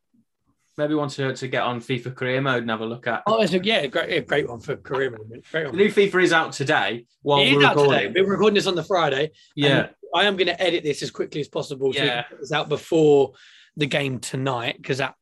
[0.75, 3.21] Maybe want to, to get on FIFA career mode and have a look at.
[3.27, 5.43] Oh, it's a, yeah, great, yeah, great one for career mode.
[5.51, 5.77] Great one.
[5.77, 7.05] The new FIFA is out today.
[7.21, 8.07] While it we're recording.
[8.07, 8.21] Today.
[8.21, 9.33] We're recording this on the Friday.
[9.55, 12.23] Yeah, I am going to edit this as quickly as possible to yeah.
[12.31, 13.33] get this out before
[13.77, 15.13] the game tonight because that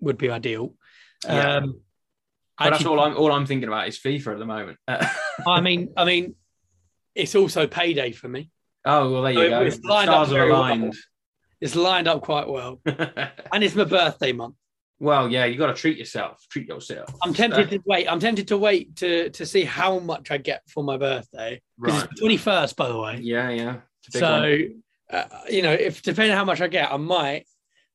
[0.00, 0.74] would be ideal.
[1.24, 1.56] Yeah.
[1.56, 1.80] Um,
[2.58, 4.78] but that's all I'm all I'm thinking about is FIFA at the moment.
[5.46, 6.34] I mean, I mean,
[7.14, 8.50] it's also payday for me.
[8.90, 9.60] Oh well, there you So go.
[9.62, 10.60] it's lined Stars up are very well.
[10.60, 10.94] aligned.
[11.60, 14.54] It's lined up quite well, and it's my birthday month.
[15.00, 16.44] well, yeah, you got to treat yourself.
[16.50, 17.12] Treat yourself.
[17.22, 18.10] I'm tempted to wait.
[18.10, 22.02] I'm tempted to wait to to see how much I get for my birthday because
[22.02, 22.08] Right.
[22.12, 23.18] it's 21st, by the way.
[23.22, 23.76] Yeah, yeah.
[24.06, 24.42] It's a big one.
[25.10, 27.44] So, uh, you know, if depending on how much I get, I might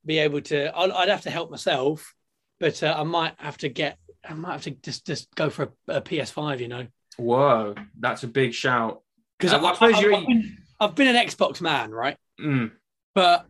[0.05, 0.75] be able to.
[0.77, 2.13] I'll, I'd have to help myself,
[2.59, 3.97] but uh, I might have to get.
[4.27, 6.59] I might have to just just go for a, a PS5.
[6.59, 9.01] You know, Whoa, that's a big shout.
[9.39, 12.17] because Uh, I, I suppose I, been, I've been an Xbox man, right?
[12.39, 12.71] Mm.
[13.15, 13.45] But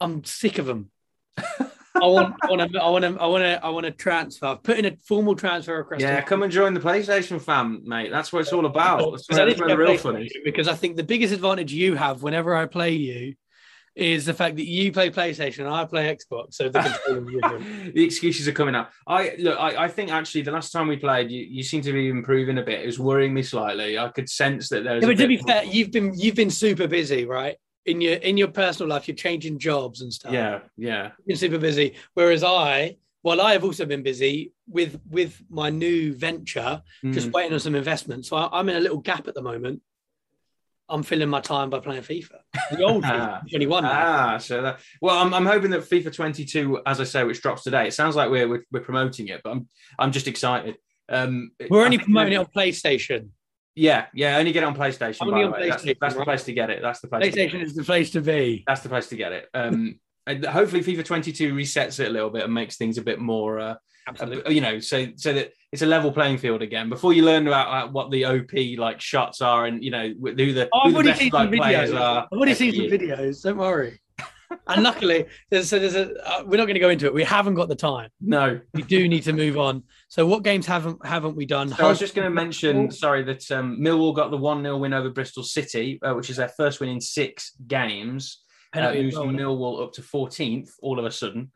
[0.00, 0.90] I'm sick of them.
[2.00, 4.46] I want, I want to, I want to, I want to, I want to transfer.
[4.46, 6.02] I've put in a formal transfer request.
[6.02, 8.10] Yeah, come and join the PlayStation fam, mate.
[8.12, 9.10] That's what it's all about.
[9.10, 10.32] That's where, that's where the real fun is.
[10.44, 13.34] Because I think the biggest advantage you have whenever I play you
[13.98, 16.54] is the fact that you play PlayStation and I play Xbox.
[16.54, 17.94] So the controller is different.
[17.94, 18.92] the excuses are coming up.
[19.06, 19.58] I look.
[19.58, 22.58] I, I think actually the last time we played, you, you seem to be improving
[22.58, 22.80] a bit.
[22.80, 23.98] It was worrying me slightly.
[23.98, 25.02] I could sense that there was.
[25.04, 27.56] Yeah, a but to be fair, you've been you've been super busy, right?
[27.86, 30.32] In your in your personal life, you're changing jobs and stuff.
[30.32, 31.10] Yeah, yeah.
[31.18, 31.94] You've been super busy.
[32.14, 36.82] Whereas I, well, I have also been busy with with my new venture,
[37.12, 37.32] just Mm.
[37.32, 38.26] waiting on some investment.
[38.26, 39.82] So I, I'm in a little gap at the moment.
[40.88, 42.38] I'm filling my time by playing FIFA.
[42.70, 43.42] The old Ah.
[43.44, 43.90] FIFA, 21 now.
[43.92, 44.80] Ah, so that.
[45.02, 47.86] Well, I'm, I'm hoping that FIFA 22, as I say, which drops today.
[47.86, 50.76] It sounds like we're we're, we're promoting it, but I'm I'm just excited.
[51.08, 53.30] Um, We're only promoting it on PlayStation.
[53.74, 54.36] Yeah, yeah.
[54.38, 55.18] Only get it on PlayStation.
[55.22, 55.68] Only by the on way.
[55.68, 56.24] That's, PlayStation, that's the right?
[56.24, 56.82] place to get it.
[56.82, 57.24] That's the place.
[57.24, 57.62] to get PlayStation it.
[57.62, 58.64] is the place to be.
[58.66, 59.48] That's the place to get it.
[59.54, 59.94] Um, and
[60.36, 63.58] hopefully, FIFA 22 resets it a little bit and makes things a bit more.
[63.58, 63.74] Uh,
[64.20, 66.88] a- you know, so so that it's a level playing field again.
[66.88, 70.34] Before you learn about uh, what the OP like shots are, and you know who
[70.52, 72.26] the, Oh, who the best like, players are.
[72.30, 73.42] I've already seen some videos.
[73.42, 74.00] Don't worry.
[74.66, 76.10] and luckily, there's, so there's a.
[76.26, 77.12] Uh, we're not going to go into it.
[77.12, 78.08] We haven't got the time.
[78.18, 79.82] No, We do need to move on.
[80.08, 81.68] So, what games haven't haven't we done?
[81.68, 84.78] So I was just going to mention, sorry, that um, Millwall got the 1 0
[84.78, 89.26] win over Bristol City, uh, which is their first win in six games, Penalty well.
[89.26, 91.52] Millwall up to 14th all of a sudden.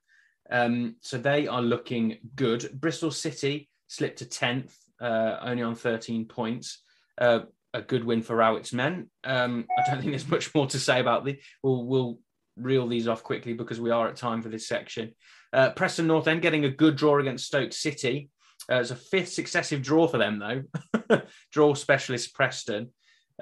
[0.51, 2.68] Um, so they are looking good.
[2.75, 6.83] Bristol City slipped to 10th, uh, only on 13 points.
[7.18, 7.40] Uh,
[7.75, 9.11] a good win for Rowett's men.
[9.25, 11.38] Um, I don't think there's much more to say about the.
[11.62, 12.18] We'll, we'll
[12.57, 15.14] reel these off quickly because we are at time for this section.
[15.53, 18.31] Uh, Preston North End getting a good draw against Stoke City.
[18.70, 21.22] Uh, it's a fifth successive draw for them, though.
[21.53, 22.90] draw specialist Preston.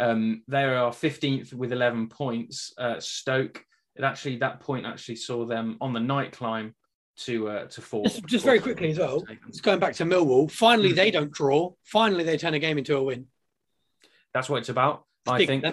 [0.01, 2.73] Um, they are 15th with 11 points.
[2.79, 3.65] Uh, Stoke,
[3.97, 6.75] it actually that point actually saw them on the night climb
[7.19, 8.05] to uh, to fourth.
[8.05, 9.25] Just, just very quickly as well.
[9.49, 10.51] It's going back to Millwall.
[10.51, 11.73] Finally, they don't draw.
[11.85, 13.27] Finally, they turn a game into a win.
[14.33, 15.05] That's what it's about.
[15.27, 15.65] I think.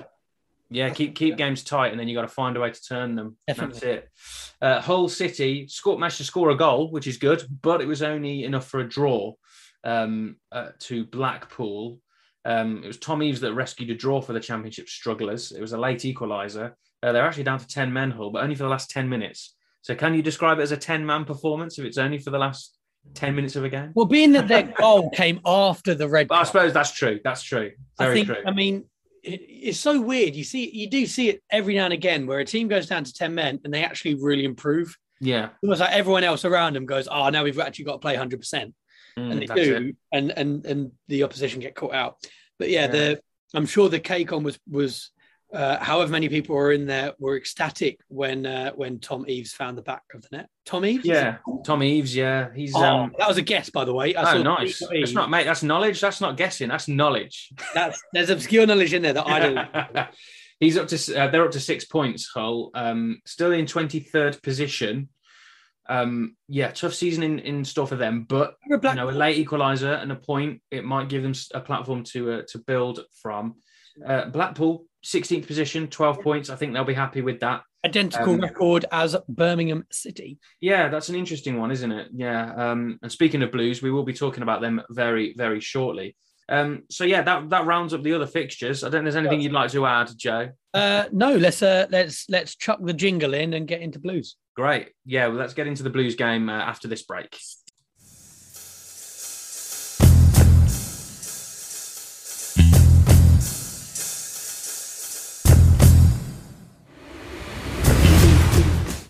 [0.70, 3.16] Yeah, keep keep games tight, and then you got to find a way to turn
[3.16, 3.38] them.
[3.48, 3.80] Definitely.
[3.80, 4.10] That's it.
[4.62, 8.02] Uh, Hull City scored, managed to score a goal, which is good, but it was
[8.02, 9.34] only enough for a draw
[9.86, 12.02] um, uh, to Blackpool.
[12.48, 15.52] Um, it was Tom Eaves that rescued a draw for the Championship strugglers.
[15.52, 16.74] It was a late equaliser.
[17.04, 19.56] Uh, they're actually down to ten men, Hull, but only for the last ten minutes.
[19.82, 22.78] So, can you describe it as a ten-man performance if it's only for the last
[23.14, 23.92] ten minutes of a game?
[23.96, 27.20] Well, being that their goal came after the red I suppose that's true.
[27.24, 27.72] That's true.
[28.00, 28.28] Very I think.
[28.28, 28.44] true.
[28.46, 28.86] I mean,
[29.24, 30.34] it, it's so weird.
[30.36, 33.04] You see, you do see it every now and again where a team goes down
[33.04, 34.98] to ten men and they actually really improve.
[35.20, 38.16] yeah, Almost like everyone else around them goes, "Oh, now we've actually got to play
[38.16, 38.74] hundred percent,"
[39.18, 39.96] Mm, and they do, it.
[40.12, 42.18] and and and the opposition get caught out.
[42.60, 42.88] But yeah, Yeah.
[42.88, 43.22] the
[43.54, 45.12] I'm sure the KCOM was was.
[45.54, 49.78] Uh, however many people were in there were ecstatic when uh, when Tom Eaves found
[49.78, 50.50] the back of the net.
[50.66, 51.38] Tom Eaves, Yeah?
[51.64, 52.14] Tom Eaves.
[52.14, 52.76] Yeah, he's.
[52.76, 54.14] Oh, um, that was a guess, by the way.
[54.14, 54.82] I oh, nice.
[54.92, 55.46] That's not, mate.
[55.46, 56.02] That's knowledge.
[56.02, 56.68] That's not guessing.
[56.68, 57.54] That's knowledge.
[57.74, 60.08] That's there's obscure knowledge in there that I don't.
[60.60, 61.18] he's up to.
[61.18, 62.28] Uh, they're up to six points.
[62.28, 62.70] Hull.
[62.74, 65.08] Um, still in twenty third position.
[65.90, 70.02] Um, yeah, tough season in, in store for them, but you know, a late equaliser
[70.02, 73.56] and a point, it might give them a platform to uh, to build from.
[74.06, 76.50] Uh, Blackpool, 16th position, 12 points.
[76.50, 77.64] I think they'll be happy with that.
[77.86, 80.38] identical Um, record as Birmingham City.
[80.62, 82.10] Yeah, that's an interesting one, isn't it?
[82.14, 82.54] Yeah.
[82.54, 86.16] Um, and speaking of Blues, we will be talking about them very, very shortly.
[86.50, 88.84] Um, so yeah, that that rounds up the other fixtures.
[88.84, 90.50] I don't think there's anything you'd like to add, Joe.
[90.74, 94.36] Uh, no, let's uh, let's let's chuck the jingle in and get into blues.
[94.56, 94.90] Great.
[95.06, 97.38] Yeah, well, let's get into the Blues game uh, after this break.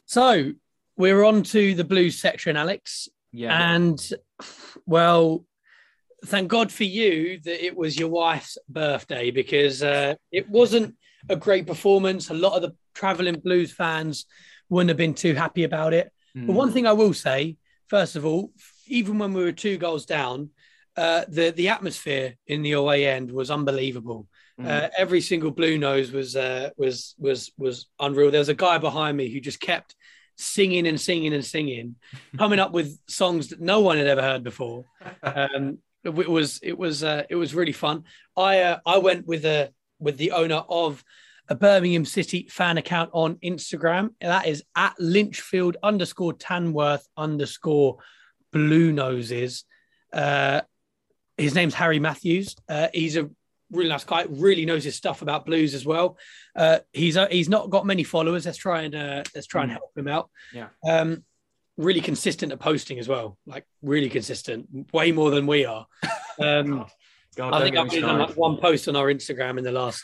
[0.06, 0.54] So
[0.96, 3.74] we're on to the blues section, Alex, Yeah.
[3.76, 4.00] and
[4.86, 5.46] well,
[6.26, 10.96] thank God for you that it was your wife's birthday because uh, it wasn't
[11.30, 12.30] a great performance.
[12.30, 14.26] A lot of the traveling blues fans
[14.70, 16.12] wouldn't have been too happy about it.
[16.46, 17.58] But one thing I will say,
[17.88, 18.52] first of all,
[18.86, 20.52] even when we were two goals down,
[20.96, 24.28] uh, the the atmosphere in the away end was unbelievable.
[24.60, 24.68] Mm.
[24.68, 28.32] Uh, every single blue nose was uh, was was was unreal.
[28.32, 29.96] There was a guy behind me who just kept
[30.38, 31.96] singing and singing and singing,
[32.38, 34.86] coming up with songs that no one had ever heard before.
[35.24, 38.04] Um, it was it was uh, it was really fun.
[38.36, 41.04] I uh, I went with a with the owner of
[41.50, 44.10] a Birmingham City fan account on Instagram.
[44.20, 47.98] And that is at Lichfield underscore Tamworth underscore
[48.52, 49.64] Blue Noses.
[50.12, 50.62] Uh,
[51.38, 52.56] his name's Harry Matthews.
[52.68, 53.30] Uh, he's a
[53.72, 54.26] really nice guy.
[54.30, 56.18] Really knows his stuff about blues as well.
[56.56, 58.46] Uh, he's uh, he's not got many followers.
[58.46, 60.30] Let's try and uh, let's try and help him out.
[60.54, 60.68] Yeah.
[60.88, 61.24] Um,
[61.78, 63.38] really consistent at posting as well.
[63.46, 65.86] Like really consistent, way more than we are.
[66.40, 66.86] Um,
[67.36, 70.04] God, I think I've on like one post on our Instagram in the last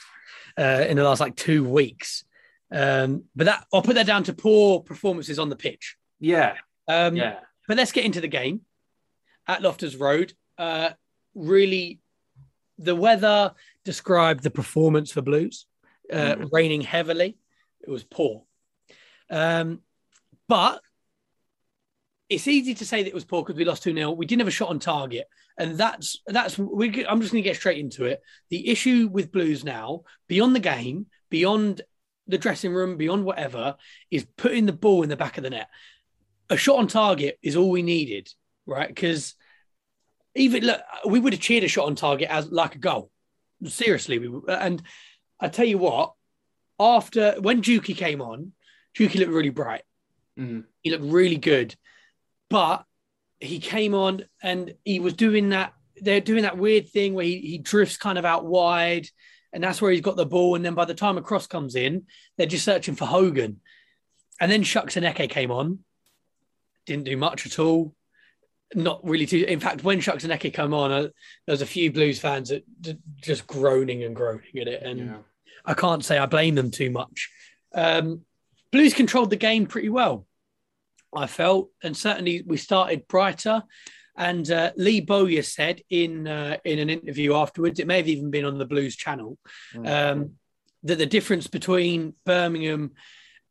[0.58, 2.24] uh, in the last like two weeks.
[2.72, 5.96] Um, but that I'll put that down to poor performances on the pitch.
[6.20, 6.56] Yeah.
[6.88, 7.42] Um, yeah.
[7.68, 8.62] But let's get into the game
[9.48, 10.34] at Loftus Road.
[10.58, 10.90] Uh,
[11.36, 12.00] really,
[12.80, 13.54] the weather
[13.86, 15.68] described the performance for Blues.
[16.12, 16.50] Uh, mm.
[16.52, 17.38] Raining heavily,
[17.82, 18.44] it was poor.
[19.30, 19.82] Um,
[20.48, 20.82] but
[22.30, 24.12] it's easy to say that it was poor because we lost 2 0.
[24.12, 25.28] We didn't have a shot on target.
[25.58, 28.22] And that's, that's, we, I'm just going to get straight into it.
[28.50, 31.82] The issue with Blues now, beyond the game, beyond
[32.28, 33.76] the dressing room, beyond whatever,
[34.10, 35.70] is putting the ball in the back of the net.
[36.50, 38.30] A shot on target is all we needed,
[38.66, 38.88] right?
[38.88, 39.36] Because
[40.36, 43.12] even look, we would have cheered a shot on target as like a goal.
[43.66, 44.82] Seriously, we and
[45.40, 46.14] I tell you what,
[46.80, 48.54] after when Juki came on,
[48.98, 49.84] Juki looked really bright.
[50.38, 50.62] Mm-hmm.
[50.82, 51.76] He looked really good,
[52.54, 52.86] but
[53.40, 55.74] he came on and he was doing that.
[55.98, 59.08] They're doing that weird thing where he, he drifts kind of out wide,
[59.52, 60.54] and that's where he's got the ball.
[60.54, 62.04] And then by the time a cross comes in,
[62.38, 63.60] they're just searching for Hogan.
[64.40, 65.80] And then Chuks Aneke came on,
[66.86, 67.96] didn't do much at all
[68.76, 69.46] not really too.
[69.48, 71.12] In fact, when Chuks Aneke come on, uh, there
[71.54, 75.18] was a few Blues fans that d- just groaning and groaning at it, and yeah.
[75.66, 77.30] I can't say I blame them too much.
[77.74, 78.22] Um,
[78.72, 80.26] Blues controlled the game pretty well,
[81.16, 83.64] I felt, and certainly we started brighter.
[84.16, 88.30] And uh, Lee Bowyer said in uh, in an interview afterwards, it may have even
[88.30, 89.38] been on the Blues channel,
[89.74, 89.88] mm.
[89.88, 90.32] um,
[90.84, 92.92] that the difference between Birmingham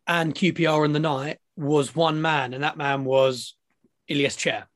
[0.07, 3.57] and QPR on the night was one man, and that man was
[4.09, 4.69] Ilias Chair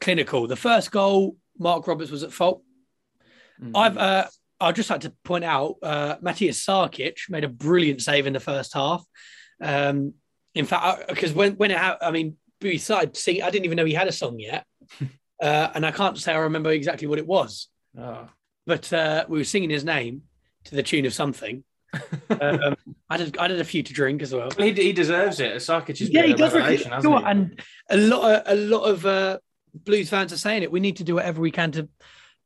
[0.00, 0.46] clinical.
[0.46, 2.62] The first goal, Mark Roberts was at fault.
[3.60, 3.72] Mm.
[3.74, 4.26] I've uh,
[4.60, 8.40] I'd just like to point out uh, Matthias Sarkic made a brilliant save in the
[8.40, 9.04] first half.
[9.60, 10.14] Um,
[10.56, 13.42] in fact, because when when it ha- I mean, we started singing.
[13.42, 14.66] I didn't even know he had a song yet,
[15.42, 17.68] uh, and I can't say I remember exactly what it was.
[17.98, 18.28] Oh.
[18.66, 20.22] But uh, we were singing his name
[20.64, 21.62] to the tune of something.
[22.40, 22.74] um,
[23.10, 23.38] I did.
[23.38, 24.50] I did a few to drink as well.
[24.56, 25.56] He, he deserves it.
[25.56, 26.54] Sarkic is yeah, he does.
[26.54, 27.14] Revelation, he?
[27.24, 29.38] And a lot, of, a lot of uh,
[29.74, 30.72] Blues fans are saying it.
[30.72, 31.88] We need to do whatever we can to,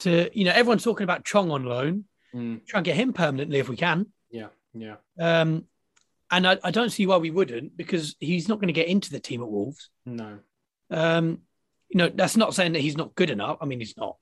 [0.00, 2.04] to you know, everyone's talking about Chong on loan.
[2.34, 2.66] Mm.
[2.66, 4.06] Try and get him permanently if we can.
[4.30, 4.96] Yeah, yeah.
[5.18, 5.64] Um,
[6.30, 9.10] and I, I don't see why we wouldn't because he's not going to get into
[9.10, 9.90] the team at Wolves.
[10.06, 10.38] No.
[10.90, 11.40] Um,
[11.88, 13.58] you know, that's not saying that he's not good enough.
[13.60, 14.16] I mean, he's not.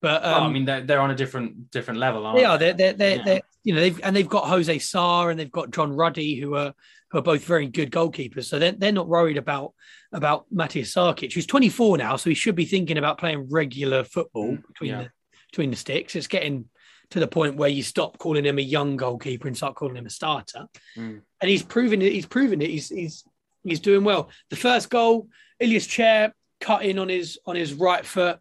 [0.00, 2.44] But um, I mean, they're, they're on a different different level, aren't they?
[2.44, 2.58] Are.
[2.58, 3.24] They're, they're, they're, yeah.
[3.24, 6.54] they're, you know, they've and they've got Jose Sá and they've got John Ruddy, who
[6.54, 6.72] are
[7.10, 8.44] who are both very good goalkeepers.
[8.44, 9.74] So they're, they're not worried about
[10.12, 14.52] about Matthias Sarkic, who's 24 now, so he should be thinking about playing regular football
[14.52, 15.02] mm, between yeah.
[15.02, 15.10] the
[15.50, 16.14] between the sticks.
[16.14, 16.66] It's getting
[17.10, 20.06] to the point where you stop calling him a young goalkeeper and start calling him
[20.06, 20.66] a starter.
[20.96, 21.22] Mm.
[21.40, 22.12] And he's proven it.
[22.12, 22.70] He's proven it.
[22.70, 23.24] He's he's
[23.64, 24.30] he's doing well.
[24.50, 25.28] The first goal,
[25.58, 28.38] Ilias Chair cut in on his on his right foot.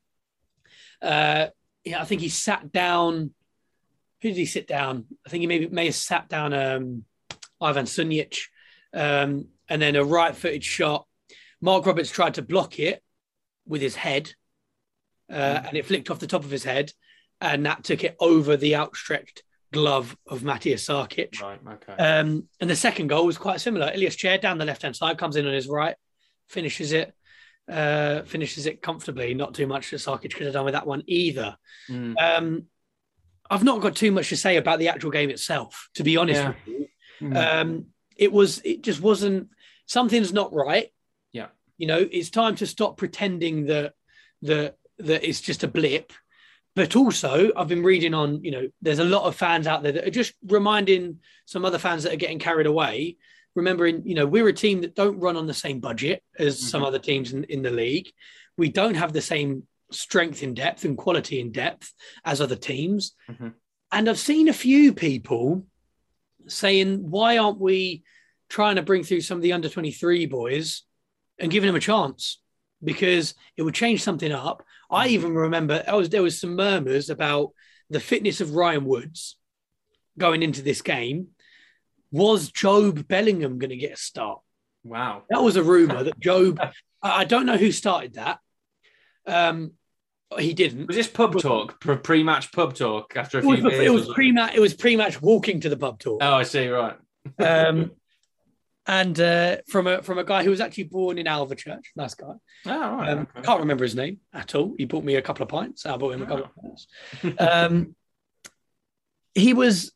[1.02, 1.48] Uh,
[1.84, 3.34] yeah, I think he sat down.
[4.22, 5.06] Who did he sit down?
[5.26, 7.06] I think he maybe may have sat down um,
[7.62, 8.38] Ivan Sunjic,
[8.94, 11.06] um, and then a right-footed shot.
[11.62, 13.04] Mark Roberts tried to block it
[13.68, 14.34] with his head,
[15.32, 15.68] uh, mm.
[15.68, 16.92] and it flicked off the top of his head,
[17.42, 21.42] and that took it over the outstretched glove of Matthias Sarkic.
[21.42, 21.60] Right.
[21.74, 21.94] Okay.
[21.94, 23.92] Um, and the second goal was quite similar.
[23.94, 25.96] Ilias Chair down the left-hand side comes in on his right,
[26.48, 27.14] finishes it
[27.70, 29.34] uh, finishes it comfortably.
[29.34, 31.58] Not too much that Sarkic could have done with that one either.
[31.90, 32.16] Mm.
[32.18, 32.64] Um,
[33.50, 36.42] I've not got too much to say about the actual game itself, to be honest.
[36.66, 36.78] Yeah.
[37.22, 37.62] Mm.
[37.62, 37.86] Um,
[38.16, 39.50] it was, it just wasn't.
[39.86, 40.90] Something's not right.
[41.32, 43.94] Yeah, you know, it's time to stop pretending that
[44.42, 46.12] that that it's just a blip.
[46.78, 49.94] But also, I've been reading on, you know, there's a lot of fans out there
[49.94, 53.18] that are just reminding some other fans that are getting carried away
[53.58, 56.68] remembering, you know, we're a team that don't run on the same budget as mm-hmm.
[56.68, 58.08] some other teams in, in the league.
[58.56, 61.92] We don't have the same strength in depth and quality in depth
[62.24, 63.16] as other teams.
[63.30, 63.50] Mm-hmm.
[63.92, 65.66] And I've seen a few people
[66.48, 68.04] saying, why aren't we
[68.48, 70.84] trying to bring through some of the under 23 boys
[71.40, 72.40] and giving them a chance?
[72.84, 74.64] Because it would change something up.
[74.90, 77.52] I even remember I was there was some murmurs about
[77.90, 79.38] the fitness of Ryan Woods
[80.18, 81.30] going into this game.
[82.12, 84.40] Was Job Bellingham going to get a start?
[84.84, 86.60] Wow, that was a rumor that Job.
[87.02, 88.40] I don't know who started that.
[89.28, 89.74] Um,
[90.38, 90.88] he didn't.
[90.88, 91.80] Was this pub talk?
[91.80, 93.86] Pre-match pub talk after a few it was, beers?
[93.86, 94.56] It was pre-match.
[94.56, 96.20] It was pre-match walking to the pub talk.
[96.22, 96.68] Oh, I see.
[96.68, 96.96] Right.
[97.40, 97.92] um,
[98.88, 102.34] and uh, from a from a guy who was actually born in Alvechurch, nice guy.
[102.66, 103.10] Oh, right.
[103.10, 103.42] Um, okay.
[103.42, 104.76] Can't remember his name at all.
[104.78, 105.86] He bought me a couple of pints.
[105.86, 106.88] I bought him a couple of pints.
[107.38, 107.96] Um,
[109.36, 109.92] he was.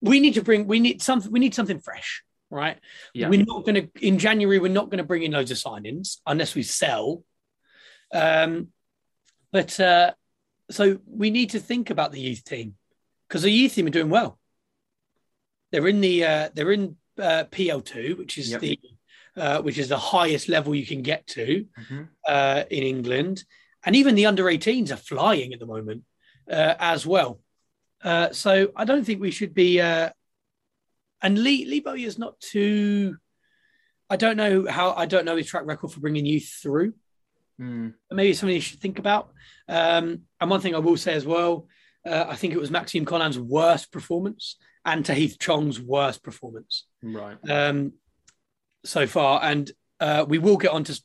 [0.00, 0.68] We need to bring.
[0.68, 1.32] We need something.
[1.32, 2.78] We need something fresh, right?
[3.12, 3.28] Yeah.
[3.28, 4.60] We're not going to in January.
[4.60, 7.24] We're not going to bring in loads of signings unless we sell.
[8.14, 8.68] Um,
[9.50, 10.12] but uh,
[10.70, 12.76] so we need to think about the youth team
[13.26, 14.38] because the youth team are doing well.
[15.72, 18.60] They're in the uh, they're in uh, PL2, which is Yep.
[18.60, 18.80] the
[19.36, 22.08] uh, which is the highest level you can get to Mhm.
[22.26, 23.44] uh, in England,
[23.84, 26.02] and even the under 18s are flying at the moment
[26.50, 27.40] uh, as well.
[28.02, 29.80] Uh, so I don't think we should be.
[29.80, 30.10] Uh,
[31.22, 33.16] and Lee Lee Bowyer is not too.
[34.10, 34.92] I don't know how.
[34.92, 36.94] I don't know his track record for bringing youth through.
[37.60, 37.94] Mm.
[38.10, 39.32] Maybe something you should think about.
[39.68, 41.68] Um, and one thing I will say as well,
[42.06, 47.36] uh, I think it was Maxime Colin's worst performance and Tahith Chong's worst performance Right.
[47.48, 47.92] um,
[48.84, 49.40] so far.
[49.42, 49.70] And
[50.00, 51.00] uh, we will get on to.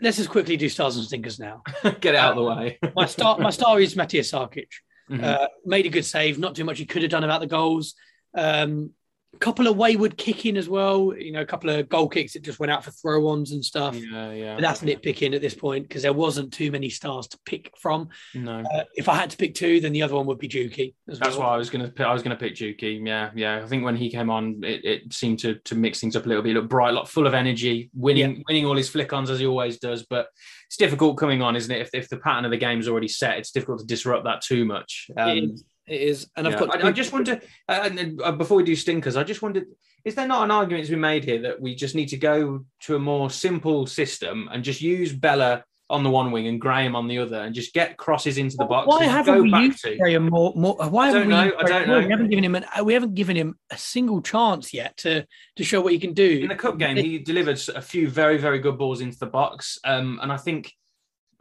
[0.00, 1.62] Let's just quickly do stars and stinkers now.
[1.82, 2.78] Get it out of the way.
[2.94, 4.68] My star, my star is Matthias Sarkic.
[5.10, 5.24] Mhm.
[5.24, 6.38] Uh, made a good save.
[6.38, 7.94] Not too much he could have done about the goals.
[8.34, 8.90] Um,
[9.34, 11.14] a couple of wayward kicking as well.
[11.16, 13.94] You know, a couple of goal kicks that just went out for throw-ons and stuff.
[13.94, 14.54] yeah, yeah.
[14.54, 18.08] But that's nitpicking at this point because there wasn't too many stars to pick from.
[18.34, 18.60] no.
[18.60, 20.94] Uh, if I had to pick two, then the other one would be Juki.
[21.08, 21.48] as That's well.
[21.48, 21.88] why I was gonna.
[21.88, 23.04] Pick, I was gonna pick Juki.
[23.06, 23.60] Yeah, yeah.
[23.62, 26.28] I think when he came on, it, it seemed to to mix things up a
[26.28, 26.50] little bit.
[26.50, 29.78] He looked bright, like full of energy, winning winning all his flick-ons as he always
[29.78, 30.06] does.
[30.08, 30.28] But
[30.66, 31.80] it's difficult coming on, isn't it?
[31.80, 34.64] If, if the pattern of the game's already set, it's difficult to disrupt that too
[34.64, 35.10] much.
[35.16, 35.56] Um,
[35.88, 36.58] it, is, it is, and I've yeah.
[36.60, 36.84] got.
[36.84, 39.66] I, I just wonder, uh, and then, uh, before we do stinkers, I just wondered:
[40.04, 42.64] is there not an argument to be made here that we just need to go
[42.82, 46.94] to a more simple system and just use Bela on the one wing and Graham
[46.94, 48.86] on the other, and just get crosses into the box?
[48.86, 49.96] Why haven't go we back used to?
[49.96, 50.52] Graham more?
[50.54, 51.50] more why I haven't don't we?
[51.50, 51.98] know, I don't know.
[52.00, 52.64] We haven't given him an.
[52.84, 55.26] We haven't given him a single chance yet to
[55.56, 56.40] to show what he can do.
[56.42, 59.78] in the cup game, he delivered a few very, very good balls into the box.
[59.84, 60.72] Um, and I think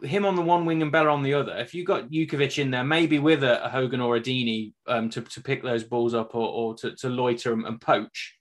[0.04, 2.72] him on the one wing and Bela on the other, if you got Jutkiewicz in
[2.72, 6.14] there, maybe with a, a Hogan or a Deeney um, to, to pick those balls
[6.14, 8.36] up or, or to, to loiter and, and poach,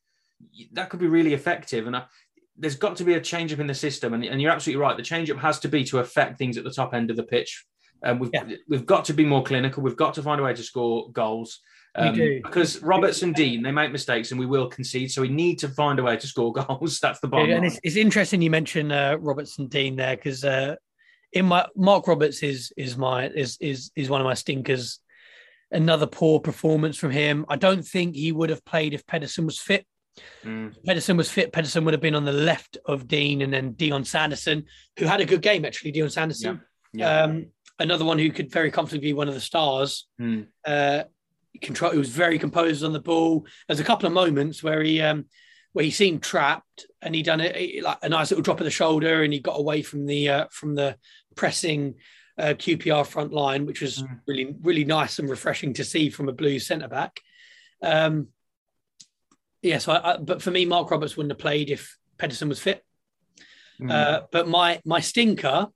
[0.73, 1.87] that could be really effective.
[1.87, 2.05] And I,
[2.59, 4.15] there's got to be a change up in the system.
[4.15, 4.97] And, and you're absolutely right.
[4.97, 7.23] The change up has to be to affect things at the top end of the
[7.23, 7.65] pitch.
[8.05, 8.45] Um, we've, Yeah.
[8.69, 9.83] we've got to be more clinical.
[9.83, 11.61] We've got to find a way to score goals.
[11.95, 15.59] Um, because Roberts and Dean they make mistakes and we will concede, so we need
[15.61, 17.01] to find a way to score goals.
[17.01, 17.65] That's the bottom and line.
[17.65, 19.17] it's, it's interesting you mentioned uh,
[19.59, 20.77] and Dean there because uh,
[21.37, 25.01] in my Mark Roberts is is my is is is one of my stinkers.
[25.71, 27.45] Another poor performance from him.
[27.49, 29.85] I don't think he would have played if Pedersen was fit.
[30.45, 31.53] Mm, If Pedersen was fit.
[31.53, 34.65] Pedersen would have been on the left of Dean and then Dion Sanderson,
[34.97, 35.91] who had a good game actually.
[35.91, 36.63] Dion Sanderson,
[36.95, 37.23] yeah.
[37.23, 37.47] um,
[37.81, 40.07] another one who could very comfortably be one of the stars.
[40.21, 41.03] Mm, uh,
[41.61, 41.93] control.
[41.93, 43.47] He was very composed on the ball.
[43.67, 45.27] There's a couple of moments where he um,
[45.77, 48.71] where he seemed trapped, and he done it like a nice little drop of the
[48.71, 50.97] shoulder, and he got away from the uh, from the
[51.35, 51.97] pressing
[52.39, 54.21] uh, QPR front line, which was Mm.
[54.27, 57.21] really really nice and refreshing to see from a blue centre back.
[57.83, 58.29] Um,
[59.61, 62.83] yeah, so but for me, Mark Roberts wouldn't have played if Pedersen was fit.
[63.79, 63.91] mm.
[63.93, 65.67] Uh, but my my stinker,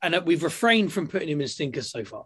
[0.00, 2.24] and uh, we've refrained from putting him in stinkers so far.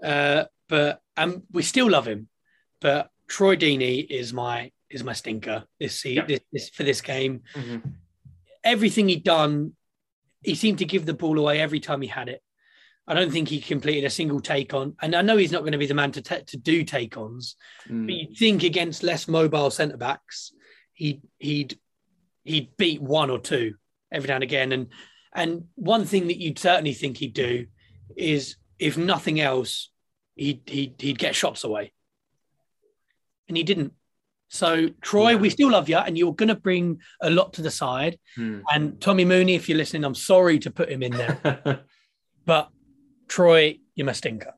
[0.00, 2.28] Uh, but um, we still love him.
[2.80, 6.36] But Troy Deeney is my is my stinker this season Yeah.
[6.36, 7.42] this, this, for this game.
[7.54, 7.92] Mhm.
[8.64, 9.72] Everything he'd done,
[10.42, 12.42] he seemed to give the ball away every time he had it.
[13.06, 15.72] I don't think he completed a single take on, and I know he's not going
[15.72, 17.56] to be the man to ta- to do take ons.
[17.88, 18.06] Mm.
[18.06, 20.52] But you'd think against less mobile centre backs,
[20.92, 21.78] he'd he'd
[22.44, 23.74] he'd beat one or two
[24.12, 24.72] every now and again.
[24.72, 24.88] And
[25.34, 27.66] and one thing that you'd certainly think he'd do
[28.16, 29.90] is, if nothing else,
[30.34, 31.92] he'd he'd, he'd get shots away.
[33.48, 33.92] And he didn't.
[34.48, 35.36] So Troy, Yeah.
[35.36, 38.18] we still love you, and you're going to bring a lot to the side.
[38.38, 38.62] Mm.
[38.72, 41.84] And Tommy Mooney, if you're listening, I'm sorry to put him in there,
[42.46, 42.70] but
[43.28, 44.54] Troy, you're my stinker.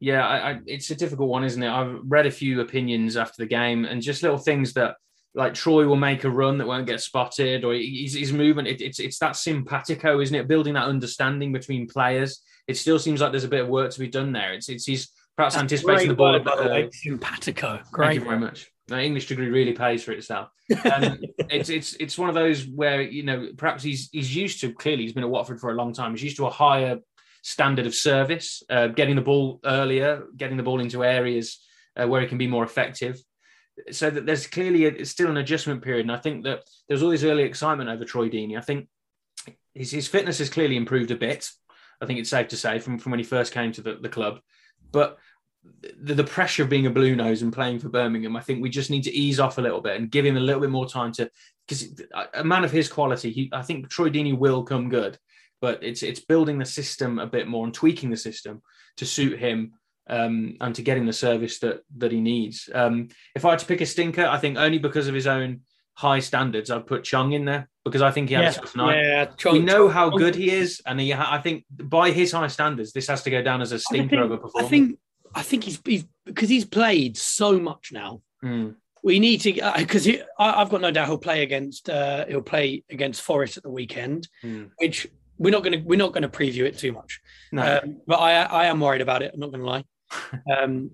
[0.00, 1.68] Yeah, I, I, it's a difficult one, isn't it?
[1.68, 4.96] I've read a few opinions after the game, and just little things that,
[5.34, 8.68] like Troy will make a run that won't get spotted, or his, his movement.
[8.68, 10.48] It, it's it's that simpatico, isn't it?
[10.48, 12.42] Building that understanding between players.
[12.66, 14.54] It still seems like there's a bit of work to be done there.
[14.54, 16.34] It's it's he's perhaps anticipating the ball.
[16.34, 16.82] a Great by the way.
[16.82, 16.92] early.
[16.92, 17.80] Simpatico.
[17.96, 18.70] Thank you very much.
[18.88, 20.50] The English degree really pays for itself.
[20.84, 21.18] Um,
[21.50, 25.04] it's it's it's one of those where you know perhaps he's he's used to clearly
[25.04, 26.12] he's been at Watford for a long time.
[26.12, 26.98] He's used to a higher
[27.42, 31.58] standard of service, uh, getting the ball earlier, getting the ball into areas
[31.96, 33.20] uh, where it can be more effective.
[33.90, 37.10] So that there's clearly a, still an adjustment period, and I think that there's all
[37.10, 38.58] this early excitement over Troy Deeney.
[38.58, 38.88] I think
[39.74, 41.48] his, his fitness has clearly improved a bit.
[42.00, 44.08] I think it's safe to say from, from when he first came to the, the
[44.08, 44.40] club,
[44.92, 45.18] but
[46.00, 48.70] the, the pressure of being a blue nose and playing for Birmingham, I think we
[48.70, 50.88] just need to ease off a little bit and give him a little bit more
[50.88, 51.30] time to
[51.66, 52.00] because
[52.34, 55.18] a man of his quality, he, I think Troy Deeney will come good,
[55.60, 58.62] but it's it's building the system a bit more and tweaking the system
[58.96, 59.72] to suit him
[60.08, 62.68] um, and to getting the service that that he needs.
[62.74, 65.60] Um, if I had to pick a stinker, I think only because of his own
[66.02, 68.96] high standards, I'd put Chong in there because I think he had yeah, a night.
[68.96, 72.32] Yeah, Chong, we know Chong, how good he is, and he, I think by his
[72.32, 74.66] high standards, this has to go down as a stinker think, of a performance.
[74.66, 74.98] I think
[75.34, 78.20] I think he's, he's because he's played so much now.
[78.44, 78.74] Mm.
[79.02, 82.84] We need to because uh, I've got no doubt he'll play against uh, he'll play
[82.90, 84.70] against Forest at the weekend, mm.
[84.78, 85.06] which
[85.38, 87.20] we're not going to we're not going to preview it too much.
[87.50, 87.80] No.
[87.82, 89.32] Um, but I I am worried about it.
[89.32, 89.84] I'm not going to lie.
[90.56, 90.90] um,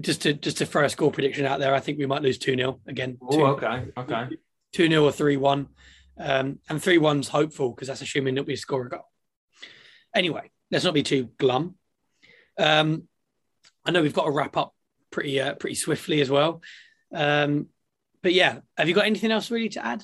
[0.00, 2.38] just to just to throw a score prediction out there, I think we might lose
[2.38, 3.18] two 0 again.
[3.22, 4.28] Oh, okay, okay.
[4.72, 5.68] Two 0 or three one,
[6.18, 9.08] um, and three one's hopeful because that's assuming that we score a goal.
[10.14, 11.76] Anyway, let's not be too glum.
[12.58, 13.04] Um,
[13.84, 14.74] I know we've got to wrap up
[15.10, 16.62] pretty uh, pretty swiftly as well.
[17.12, 17.68] Um,
[18.22, 20.02] but yeah, have you got anything else really to add?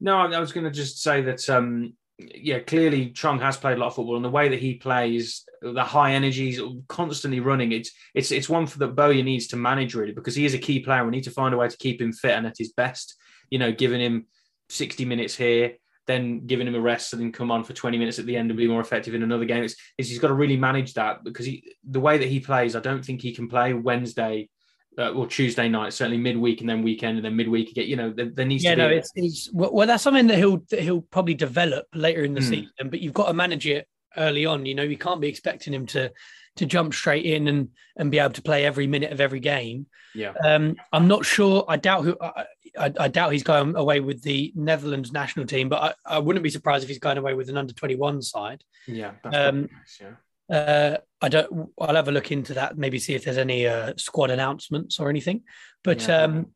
[0.00, 1.48] No, I was going to just say that.
[1.48, 1.94] Um,
[2.34, 5.44] yeah, clearly Chong has played a lot of football, and the way that he plays,
[5.60, 7.72] the high energies, constantly running.
[7.72, 10.58] It's it's it's one for that Bowyer needs to manage really because he is a
[10.58, 11.04] key player.
[11.04, 13.16] We need to find a way to keep him fit and at his best.
[13.50, 14.26] You know, giving him
[14.68, 15.74] sixty minutes here,
[16.06, 18.50] then giving him a rest and then come on for 20 minutes at the end
[18.50, 19.62] and be more effective in another game.
[19.62, 22.74] It's, it's he's got to really manage that because he, the way that he plays,
[22.74, 24.48] I don't think he can play Wednesday
[24.98, 27.86] uh, or Tuesday night, certainly midweek and then weekend and then midweek again.
[27.88, 28.82] You know, there, there needs yeah, to be.
[28.82, 32.34] Yeah, no, it's, it's well, that's something that he'll that he'll probably develop later in
[32.34, 32.48] the Mm.
[32.48, 34.66] season, but you've got to manage it early on.
[34.66, 36.12] You know, you can't be expecting him to
[36.56, 39.86] to jump straight in and and be able to play every minute of every game.
[40.14, 40.32] yeah.
[40.44, 41.64] Um, I'm not sure.
[41.68, 42.16] I doubt who.
[42.20, 42.44] I,
[42.78, 46.42] I, I doubt he's going away with the Netherlands national team, but I, I wouldn't
[46.42, 48.64] be surprised if he's going away with an under 21 side.
[48.86, 49.12] Yeah.
[49.22, 50.12] That's Um, nice, yeah.
[50.52, 51.70] Uh, I don't.
[51.80, 52.76] I'll have a look into that.
[52.76, 55.42] Maybe see if there's any uh, squad announcements or anything.
[55.82, 56.24] But Yeah.
[56.24, 56.46] um,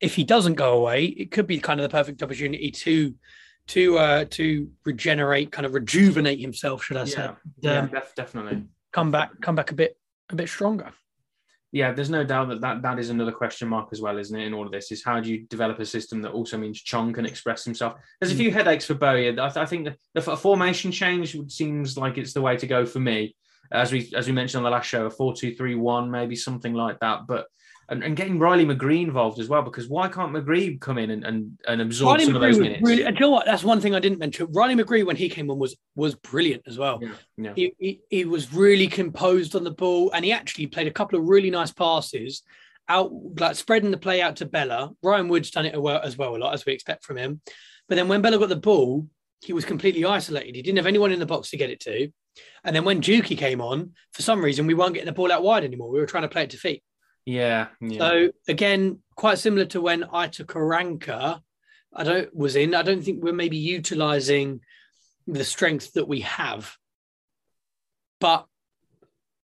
[0.00, 3.14] if he doesn't go away, it could be kind of the perfect opportunity to
[3.68, 7.22] to uh, to regenerate, kind of rejuvenate himself, should I say?
[7.22, 8.64] Yeah, yeah Um, def- definitely.
[8.92, 9.98] Come back, come back a bit
[10.30, 10.90] a bit stronger.
[11.74, 14.46] Yeah, there's no doubt that, that that is another question mark as well, isn't it?
[14.46, 17.12] In all of this, is how do you develop a system that also means Chong
[17.12, 17.94] can express himself?
[18.20, 18.42] There's a hmm.
[18.42, 19.32] few headaches for Bowyer.
[19.32, 22.66] I, th- I think the, the formation change would- seems like it's the way to
[22.68, 23.34] go for me.
[23.72, 27.26] As we as we mentioned on the last show, a four-two-three-one, maybe something like that.
[27.26, 27.46] But
[27.88, 31.24] and, and getting Riley McGree involved as well, because why can't McGree come in and,
[31.24, 32.82] and, and absorb Riley some of those minutes?
[32.82, 33.04] really.
[33.04, 33.46] And you know what?
[33.46, 34.48] That's one thing I didn't mention.
[34.52, 36.98] Riley McGree, when he came on, was was brilliant as well.
[37.02, 37.52] yeah, yeah.
[37.54, 41.18] He, he, he was really composed on the ball and he actually played a couple
[41.18, 42.42] of really nice passes
[42.88, 44.92] out like spreading the play out to Bela.
[45.02, 47.40] Ryan Wood's done it well as well a lot as we expect from him.
[47.88, 49.06] But then when Bela got the ball,
[49.42, 50.54] he was completely isolated.
[50.54, 52.10] He didn't have anyone in the box to get it to.
[52.64, 55.42] And then when Juki came on, for some reason we weren't getting the ball out
[55.42, 55.90] wide anymore.
[55.90, 56.82] We were trying to play it to feet.
[57.26, 57.98] Yeah, yeah.
[57.98, 61.40] So again, quite similar to when Aitor Karanka,
[61.94, 62.74] I don't was in.
[62.74, 64.60] I don't think we're maybe utilizing
[65.26, 66.76] the strength that we have.
[68.20, 68.46] But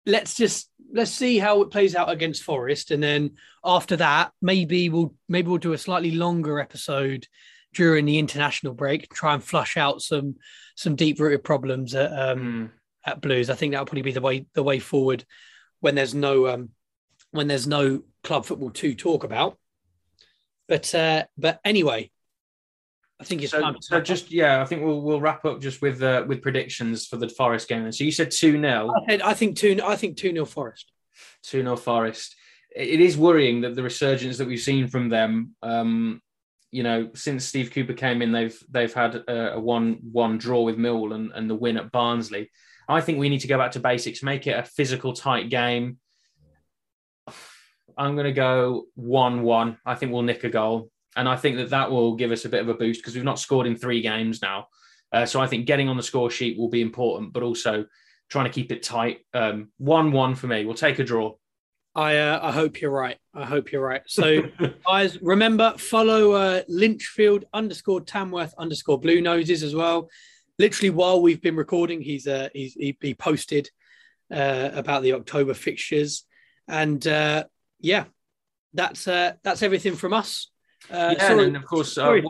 [0.05, 3.33] let's just let's see how it plays out against Forest, and then
[3.65, 7.27] after that, maybe we'll maybe we'll do a slightly longer episode
[7.75, 10.37] during the international break, try and flush out some
[10.75, 12.71] some deep rooted problems at um, Mm.
[13.07, 13.49] at Blues.
[13.49, 15.25] I think that'll probably be the way the way forward
[15.81, 16.71] when there's no um,
[17.33, 19.59] when there's no club football to talk about.
[20.69, 22.11] But uh, but anyway,
[23.21, 26.03] I think it's So, so just yeah, I think we'll we'll wrap up just with
[26.03, 27.91] uh, with predictions for the Forest game.
[27.93, 29.81] So you said two 0 I, think two.
[29.85, 30.91] I think two 0 Forest.
[31.45, 32.37] 2 0 Forest.
[32.75, 36.23] It is worrying that the resurgence that we've seen from them, um,
[36.71, 40.63] you know, since Steve Cooper came in, they've they've had a, a one one draw
[40.63, 42.51] with Mill and, and the win at Barnsley.
[42.89, 45.99] I think we need to go back to basics, make it a physical, tight game.
[47.97, 49.79] I'm going to go 1 1.
[49.85, 50.91] I think we'll nick a goal.
[51.17, 53.25] And I think that that will give us a bit of a boost because we've
[53.25, 54.69] not scored in three games now.
[55.13, 57.85] Uh, so I think getting on the score sheet will be important, but also
[58.31, 59.19] trying to keep it tight.
[59.35, 60.65] Um, 1 1 for me.
[60.65, 61.35] We'll take a draw.
[61.95, 63.19] I uh, I hope you're right.
[63.35, 64.03] I hope you're right.
[64.07, 64.43] So
[64.87, 70.09] guys, remember follow uh, Lichfield underscore Tamworth underscore Blue Noses as well.
[70.59, 73.69] Literally while we've been recording, he's uh, he's he, he posted
[74.33, 76.25] uh, about the October fixtures,
[76.67, 77.45] and uh,
[77.83, 78.05] yeah,
[78.73, 80.49] that's uh, that's everything from us.
[80.91, 82.21] Uh, yeah, sorry, and of course, uh,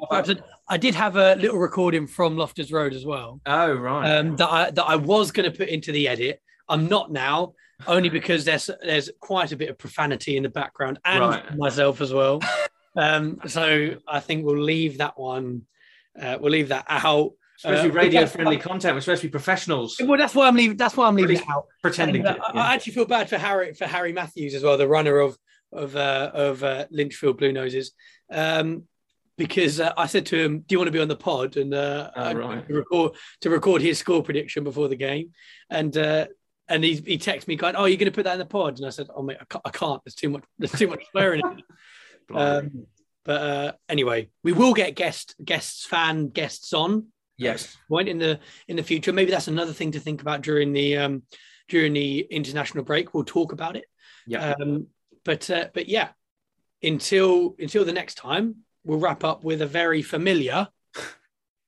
[0.69, 3.41] I did have a little recording from Loftus Road as well.
[3.47, 4.17] Oh right.
[4.17, 6.41] Um, that I that I was going to put into the edit.
[6.69, 7.55] I'm not now,
[7.87, 11.57] only because there's there's quite a bit of profanity in the background and right.
[11.57, 12.41] myself as well.
[12.97, 15.63] um, so I think we'll leave that one.
[16.21, 17.33] Uh, we'll leave that out.
[17.59, 18.95] Especially uh, radio friendly content.
[18.95, 19.97] We're supposed to be professionals.
[20.01, 20.77] Well, that's why I'm leaving.
[20.77, 21.67] That's why I'm leaving it out.
[21.81, 22.27] Pretending.
[22.27, 22.61] And, uh, to, yeah.
[22.61, 25.39] I actually feel bad for Harry for Harry Matthews as well, the runner of
[25.73, 27.93] of uh, of uh, Lichfield Blue Noses.
[28.31, 28.85] Um,
[29.39, 31.73] because uh, I said to him, "Do you want to be on the pod?" and
[31.75, 32.67] uh, oh, right.
[32.67, 35.31] to record to record his score prediction before the game,
[35.71, 36.27] and uh,
[36.69, 38.79] and he he texted me going, "Oh, you're going to put that in the pod?"
[38.79, 39.63] And I said, "Oh mate, I can't.
[39.65, 40.03] I can't.
[40.05, 40.45] There's too much.
[40.59, 41.43] There's too much swearing."
[42.35, 42.87] um,
[43.25, 47.07] but uh, anyway, we will get guest guests, fan guests on.
[47.37, 49.13] Yes, point in the in the future.
[49.13, 51.23] Maybe that's another thing to think about during the um,
[51.69, 53.15] during the international break.
[53.15, 53.85] We'll talk about it.
[54.27, 54.55] Yeah.
[54.61, 54.89] Um,
[55.25, 56.09] but uh, but yeah,
[56.83, 60.69] until until the next time, we'll wrap up with a very familiar.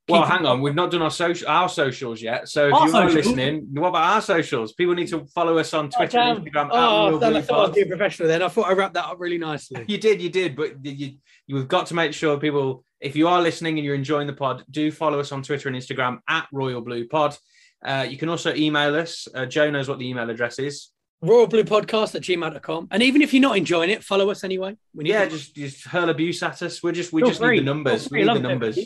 [0.07, 2.47] Well, hang on, we've not done our social our socials yet.
[2.47, 4.75] So if our you are listening, what about our socials?
[4.75, 6.69] People need to follow us on Twitter oh, and Instagram.
[6.71, 8.43] Oh, I thought I was being professional then.
[8.43, 9.83] I thought I wrapped that up really nicely.
[9.89, 11.13] you did, you did, but you
[11.47, 14.63] you've got to make sure people, if you are listening and you're enjoying the pod,
[14.71, 17.39] do follow us on Twitter and Instagram at Royal Blue Pod.
[17.83, 19.27] Uh, you can also email us.
[19.35, 20.91] Uh, Joe knows what the email address is.
[21.25, 22.89] Royal Blue Podcast at gmail.com.
[22.91, 24.77] And even if you're not enjoying it, follow us anyway.
[24.95, 26.83] We need yeah, just just hurl abuse at us.
[26.83, 27.57] We're just we Feel just free.
[27.57, 28.11] need the numbers.
[28.11, 28.79] We need the numbers.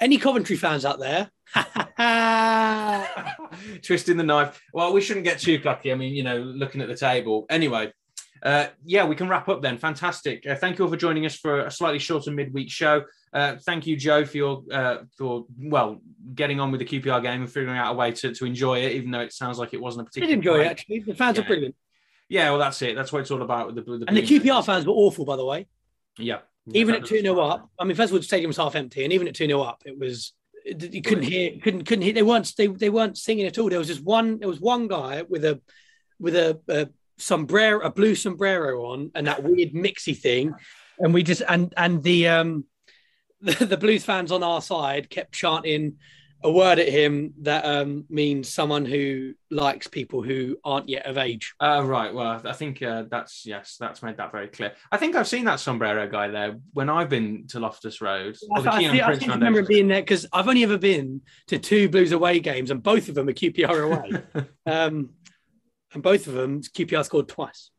[0.00, 1.30] Any Coventry fans out there?
[3.82, 4.60] Twisting the knife.
[4.72, 5.92] Well, we shouldn't get too cocky.
[5.92, 7.44] I mean, you know, looking at the table.
[7.50, 7.92] Anyway,
[8.42, 9.78] uh, yeah, we can wrap up then.
[9.78, 10.46] Fantastic.
[10.46, 13.04] Uh, thank you all for joining us for a slightly shorter midweek show.
[13.32, 16.00] Uh, thank you, Joe, for your uh, for well
[16.34, 18.92] getting on with the QPR game and figuring out a way to, to enjoy it,
[18.92, 20.26] even though it sounds like it wasn't a particular.
[20.26, 21.00] I did enjoy it actually.
[21.00, 21.44] The fans yeah.
[21.44, 21.74] are brilliant.
[22.28, 22.94] Yeah, well, that's it.
[22.94, 23.74] That's what it's all about.
[23.74, 25.66] The, the and the QPR fans were awful, by the way.
[26.16, 26.38] Yeah.
[26.72, 29.02] Even at two 0 up, I mean, first of all, the stadium was half empty,
[29.02, 30.32] and even at two 0 up, it was
[30.64, 32.12] you couldn't hear, couldn't couldn't hear.
[32.12, 33.68] They weren't they, they weren't singing at all.
[33.68, 34.38] There was just one.
[34.38, 35.60] There was one guy with a
[36.18, 36.88] with a, a
[37.20, 40.54] sombrero, a blue sombrero on, and that weird mixy thing,
[40.98, 42.64] and we just and and the um
[43.40, 45.96] the, the Blues fans on our side kept chanting
[46.42, 51.18] a word at him that um, means someone who likes people who aren't yet of
[51.18, 51.54] age.
[51.60, 52.14] Uh, right.
[52.14, 54.72] Well, I think uh, that's yes, that's made that very clear.
[54.90, 58.38] I think I've seen that sombrero guy there when I've been to Loftus Road.
[58.56, 62.12] I, I, I, I remember being there because I've only ever been to two Blues
[62.12, 64.46] away games, and both of them are QPR away.
[64.66, 65.10] um,
[65.92, 67.70] and both of them QPR scored twice.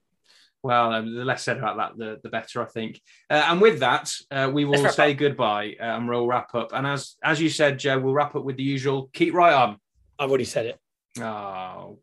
[0.64, 3.02] Well, um, the less said about that, the, the better, I think.
[3.30, 5.18] Uh, and with that, uh, we will say up.
[5.18, 6.72] goodbye uh, and we'll wrap up.
[6.74, 9.78] And as as you said, Joe, we'll wrap up with the usual keep right on.
[10.20, 10.80] I've already said it.
[11.20, 11.98] Oh,